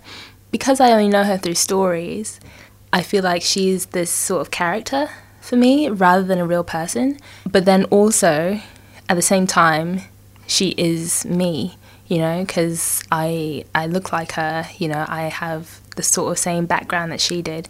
because 0.51 0.81
I 0.81 0.93
only 0.93 1.09
know 1.09 1.25
her 1.25 1.39
through 1.39 1.55
stories, 1.55 2.41
I 2.93 3.03
feel 3.03 3.23
like 3.23 3.43
she's 3.43 3.87
this 3.87 4.11
sort 4.11 4.43
of 4.43 4.51
character 4.51 5.09
for 5.41 5.57
me 5.57 5.89
rather 5.89 6.23
than 6.23 6.39
a 6.39 6.47
real 6.47 6.65
person. 6.65 7.19
But 7.51 7.65
then 7.65 7.85
also, 7.85 8.61
at 9.09 9.15
the 9.15 9.23
same 9.23 9.47
time, 9.47 10.03
she 10.47 10.75
is 10.79 11.25
me, 11.25 11.77
you 12.07 12.19
know, 12.19 12.45
because 12.45 13.03
I 13.11 13.65
I 13.75 13.87
look 13.87 14.13
like 14.13 14.33
her, 14.33 14.67
you 14.79 14.89
know, 14.89 15.05
I 15.09 15.23
have 15.23 15.81
the 15.97 16.03
sort 16.03 16.33
of 16.33 16.39
same 16.39 16.67
background 16.67 17.13
that 17.13 17.21
she 17.21 17.43
did, 17.43 17.69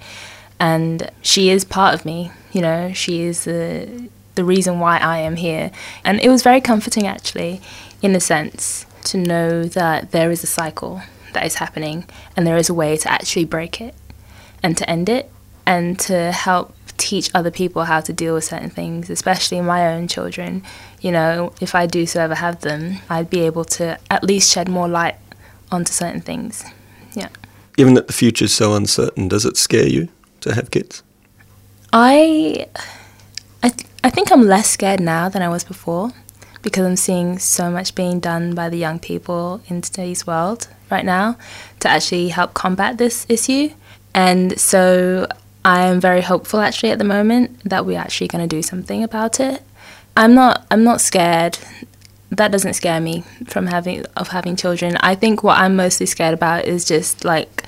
and 0.58 1.10
she 1.22 1.50
is 1.50 1.64
part 1.64 1.94
of 1.94 2.04
me, 2.04 2.30
you 2.52 2.60
know, 2.60 2.92
she 2.92 3.22
is 3.22 3.44
the 3.44 4.08
the 4.34 4.44
reason 4.44 4.80
why 4.80 4.98
I 4.98 5.18
am 5.18 5.36
here. 5.36 5.70
And 6.04 6.20
it 6.20 6.28
was 6.28 6.42
very 6.42 6.60
comforting, 6.60 7.06
actually, 7.06 7.60
in 8.00 8.14
a 8.14 8.20
sense, 8.20 8.86
to 9.04 9.18
know 9.18 9.64
that 9.64 10.10
there 10.12 10.30
is 10.30 10.42
a 10.42 10.46
cycle 10.46 11.02
that 11.32 11.46
is 11.46 11.56
happening 11.56 12.04
and 12.36 12.46
there 12.46 12.56
is 12.56 12.68
a 12.68 12.74
way 12.74 12.96
to 12.96 13.10
actually 13.10 13.44
break 13.44 13.80
it 13.80 13.94
and 14.62 14.76
to 14.76 14.88
end 14.88 15.08
it 15.08 15.30
and 15.66 15.98
to 16.00 16.32
help 16.32 16.74
teach 16.96 17.30
other 17.34 17.50
people 17.50 17.84
how 17.84 18.00
to 18.00 18.12
deal 18.12 18.34
with 18.34 18.44
certain 18.44 18.70
things, 18.70 19.10
especially 19.10 19.60
my 19.60 19.92
own 19.92 20.08
children. 20.08 20.62
You 21.00 21.12
know, 21.12 21.52
if 21.60 21.74
I 21.74 21.86
do 21.86 22.06
so 22.06 22.20
ever 22.20 22.34
have 22.34 22.60
them, 22.60 22.98
I'd 23.08 23.30
be 23.30 23.40
able 23.40 23.64
to 23.76 23.98
at 24.10 24.22
least 24.22 24.52
shed 24.52 24.68
more 24.68 24.88
light 24.88 25.16
onto 25.70 25.92
certain 25.92 26.20
things. 26.20 26.64
Yeah. 27.14 27.28
Given 27.76 27.94
that 27.94 28.06
the 28.06 28.12
future 28.12 28.44
is 28.44 28.52
so 28.52 28.74
uncertain, 28.74 29.28
does 29.28 29.44
it 29.44 29.56
scare 29.56 29.88
you 29.88 30.08
to 30.40 30.54
have 30.54 30.70
kids? 30.70 31.02
I 31.92 32.66
I, 33.62 33.68
th- 33.68 33.88
I 34.04 34.10
think 34.10 34.32
I'm 34.32 34.42
less 34.42 34.68
scared 34.68 34.98
now 34.98 35.28
than 35.28 35.42
I 35.42 35.48
was 35.48 35.62
before 35.62 36.10
because 36.62 36.84
I'm 36.84 36.96
seeing 36.96 37.38
so 37.38 37.70
much 37.70 37.94
being 37.94 38.18
done 38.18 38.52
by 38.52 38.68
the 38.68 38.76
young 38.76 38.98
people 38.98 39.60
in 39.68 39.80
today's 39.80 40.26
world 40.26 40.66
right 40.90 41.04
now 41.04 41.36
to 41.80 41.88
actually 41.88 42.28
help 42.28 42.52
combat 42.52 42.98
this 42.98 43.26
issue. 43.28 43.70
And 44.12 44.58
so 44.58 45.28
I 45.64 45.86
am 45.86 46.00
very 46.00 46.20
hopeful 46.20 46.60
actually 46.60 46.90
at 46.90 46.98
the 46.98 47.04
moment 47.04 47.62
that 47.64 47.86
we're 47.86 47.98
actually 47.98 48.26
going 48.26 48.48
to 48.48 48.56
do 48.56 48.60
something 48.60 49.04
about 49.04 49.38
it. 49.38 49.62
I'm 50.16 50.34
not 50.34 50.66
I'm 50.70 50.82
not 50.82 51.00
scared. 51.00 51.58
That 52.30 52.50
doesn't 52.50 52.74
scare 52.74 53.00
me 53.00 53.22
from 53.46 53.66
having 53.66 54.04
of 54.16 54.28
having 54.28 54.56
children. 54.56 54.96
I 54.96 55.14
think 55.14 55.44
what 55.44 55.58
I'm 55.58 55.76
mostly 55.76 56.06
scared 56.06 56.34
about 56.34 56.64
is 56.64 56.84
just 56.84 57.24
like 57.24 57.64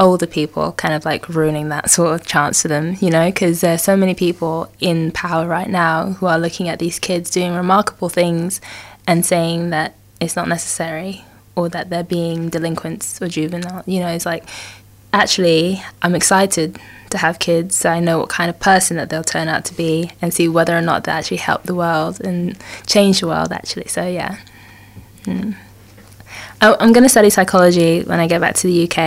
older 0.00 0.26
people 0.26 0.72
kind 0.72 0.94
of 0.94 1.04
like 1.04 1.28
ruining 1.28 1.68
that 1.68 1.90
sort 1.90 2.18
of 2.18 2.26
chance 2.26 2.62
for 2.62 2.68
them, 2.68 2.96
you 3.00 3.10
know, 3.10 3.26
because 3.26 3.60
there's 3.60 3.82
so 3.82 3.96
many 3.96 4.14
people 4.14 4.72
in 4.80 5.12
power 5.12 5.46
right 5.46 5.68
now 5.68 6.12
who 6.14 6.26
are 6.26 6.38
looking 6.38 6.68
at 6.68 6.78
these 6.78 6.98
kids 6.98 7.30
doing 7.30 7.54
remarkable 7.54 8.08
things 8.08 8.60
and 9.06 9.24
saying 9.24 9.70
that 9.70 9.94
it's 10.18 10.34
not 10.34 10.48
necessary 10.48 11.24
or 11.54 11.68
that 11.68 11.90
they're 11.90 12.02
being 12.02 12.48
delinquents 12.48 13.20
or 13.20 13.28
juvenile. 13.28 13.84
You 13.86 14.00
know, 14.00 14.08
it's 14.08 14.24
like 14.24 14.44
actually 15.12 15.82
I'm 16.00 16.14
excited 16.14 16.78
to 17.10 17.18
have 17.18 17.38
kids 17.38 17.76
so 17.76 17.90
I 17.90 18.00
know 18.00 18.20
what 18.20 18.30
kind 18.30 18.48
of 18.48 18.58
person 18.58 18.96
that 18.96 19.10
they'll 19.10 19.22
turn 19.22 19.48
out 19.48 19.66
to 19.66 19.74
be 19.74 20.12
and 20.22 20.32
see 20.32 20.48
whether 20.48 20.76
or 20.76 20.80
not 20.80 21.04
they 21.04 21.12
actually 21.12 21.38
help 21.38 21.64
the 21.64 21.74
world 21.74 22.20
and 22.20 22.56
change 22.86 23.20
the 23.20 23.26
world 23.26 23.52
actually. 23.52 23.88
So 23.88 24.06
yeah. 24.06 24.38
Mm. 25.24 25.56
I'm 26.60 26.92
going 26.92 27.04
to 27.04 27.08
study 27.08 27.30
psychology 27.30 28.02
when 28.02 28.20
I 28.20 28.26
get 28.26 28.40
back 28.40 28.54
to 28.56 28.66
the 28.66 28.84
UK, 28.84 28.98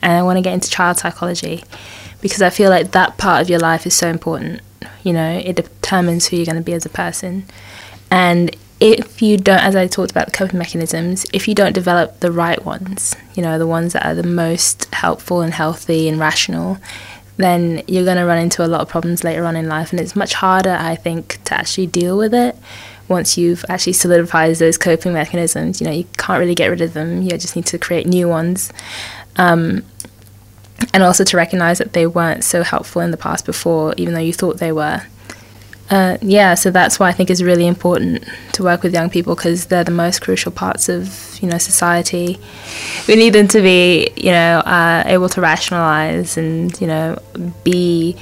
and 0.00 0.12
I 0.12 0.22
want 0.22 0.36
to 0.36 0.42
get 0.42 0.54
into 0.54 0.70
child 0.70 0.96
psychology 0.98 1.64
because 2.20 2.40
I 2.40 2.50
feel 2.50 2.70
like 2.70 2.92
that 2.92 3.18
part 3.18 3.42
of 3.42 3.50
your 3.50 3.58
life 3.58 3.86
is 3.86 3.94
so 3.94 4.08
important. 4.08 4.60
You 5.02 5.12
know, 5.12 5.42
it 5.44 5.56
determines 5.56 6.26
who 6.26 6.36
you're 6.36 6.46
going 6.46 6.56
to 6.56 6.62
be 6.62 6.72
as 6.72 6.86
a 6.86 6.90
person. 6.90 7.46
And 8.10 8.54
if 8.78 9.22
you 9.22 9.36
don't, 9.36 9.58
as 9.58 9.74
I 9.74 9.88
talked 9.88 10.10
about 10.10 10.26
the 10.26 10.32
coping 10.32 10.58
mechanisms, 10.58 11.26
if 11.32 11.48
you 11.48 11.54
don't 11.54 11.72
develop 11.72 12.20
the 12.20 12.30
right 12.30 12.64
ones, 12.64 13.16
you 13.34 13.42
know, 13.42 13.58
the 13.58 13.66
ones 13.66 13.92
that 13.94 14.06
are 14.06 14.14
the 14.14 14.22
most 14.22 14.92
helpful 14.94 15.40
and 15.40 15.52
healthy 15.52 16.08
and 16.08 16.18
rational, 16.18 16.78
then 17.36 17.82
you're 17.88 18.04
going 18.04 18.18
to 18.18 18.24
run 18.24 18.38
into 18.38 18.64
a 18.64 18.68
lot 18.68 18.82
of 18.82 18.88
problems 18.88 19.24
later 19.24 19.44
on 19.44 19.56
in 19.56 19.68
life. 19.68 19.90
And 19.90 20.00
it's 20.00 20.14
much 20.14 20.34
harder, 20.34 20.76
I 20.78 20.94
think, 20.94 21.42
to 21.44 21.54
actually 21.54 21.88
deal 21.88 22.16
with 22.16 22.34
it 22.34 22.56
once 23.10 23.36
you've 23.36 23.64
actually 23.68 23.92
solidified 23.92 24.54
those 24.56 24.78
coping 24.78 25.12
mechanisms, 25.12 25.80
you 25.80 25.86
know, 25.86 25.92
you 25.92 26.04
can't 26.16 26.38
really 26.38 26.54
get 26.54 26.68
rid 26.68 26.80
of 26.80 26.94
them. 26.94 27.22
You 27.22 27.30
just 27.30 27.56
need 27.56 27.66
to 27.66 27.78
create 27.78 28.06
new 28.06 28.28
ones. 28.28 28.72
Um, 29.36 29.84
and 30.94 31.02
also 31.02 31.24
to 31.24 31.36
recognize 31.36 31.78
that 31.78 31.92
they 31.92 32.06
weren't 32.06 32.44
so 32.44 32.62
helpful 32.62 33.02
in 33.02 33.10
the 33.10 33.16
past 33.16 33.44
before, 33.44 33.92
even 33.96 34.14
though 34.14 34.20
you 34.20 34.32
thought 34.32 34.58
they 34.58 34.72
were. 34.72 35.02
Uh, 35.90 36.16
yeah, 36.22 36.54
so 36.54 36.70
that's 36.70 37.00
why 37.00 37.08
I 37.08 37.12
think 37.12 37.30
it's 37.30 37.42
really 37.42 37.66
important 37.66 38.24
to 38.52 38.62
work 38.62 38.84
with 38.84 38.94
young 38.94 39.10
people 39.10 39.34
because 39.34 39.66
they're 39.66 39.82
the 39.82 39.90
most 39.90 40.22
crucial 40.22 40.52
parts 40.52 40.88
of 40.88 41.36
you 41.42 41.48
know 41.48 41.58
society. 41.58 42.38
We 43.08 43.16
need 43.16 43.30
them 43.30 43.48
to 43.48 43.60
be 43.60 44.08
you 44.16 44.30
know 44.30 44.60
uh, 44.60 45.02
able 45.06 45.28
to 45.30 45.40
rationalize 45.40 46.36
and 46.36 46.80
you 46.80 46.86
know 46.86 47.18
be 47.64 48.16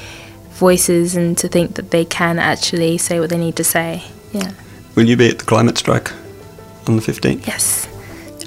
voices 0.52 1.14
and 1.14 1.36
to 1.38 1.46
think 1.46 1.74
that 1.74 1.90
they 1.90 2.06
can 2.06 2.38
actually 2.38 2.96
say 2.96 3.20
what 3.20 3.28
they 3.28 3.38
need 3.38 3.56
to 3.56 3.64
say. 3.64 4.02
Yeah. 4.32 4.52
Will 4.98 5.08
you 5.08 5.16
be 5.16 5.28
at 5.28 5.38
the 5.38 5.44
climate 5.44 5.78
strike 5.78 6.10
on 6.88 6.96
the 6.96 7.02
15th? 7.02 7.46
Yes. 7.46 7.86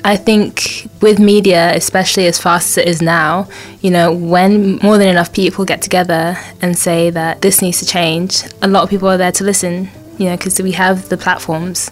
I 0.03 0.17
think 0.17 0.85
with 1.01 1.17
media, 1.17 1.73
especially 1.73 2.27
as 2.27 2.37
fast 2.37 2.71
as 2.71 2.77
it 2.79 2.89
is 2.89 3.01
now, 3.01 3.47
you 3.79 3.89
know, 3.89 4.13
when 4.13 4.75
more 4.83 4.97
than 4.97 5.07
enough 5.07 5.31
people 5.31 5.63
get 5.63 5.81
together 5.81 6.37
and 6.61 6.77
say 6.77 7.09
that 7.09 7.41
this 7.41 7.61
needs 7.61 7.79
to 7.79 7.85
change, 7.85 8.43
a 8.61 8.67
lot 8.67 8.83
of 8.83 8.89
people 8.89 9.07
are 9.07 9.15
there 9.15 9.31
to 9.31 9.45
listen, 9.45 9.89
you 10.17 10.25
know, 10.25 10.35
because 10.35 10.61
we 10.61 10.73
have 10.73 11.07
the 11.07 11.15
platforms. 11.15 11.89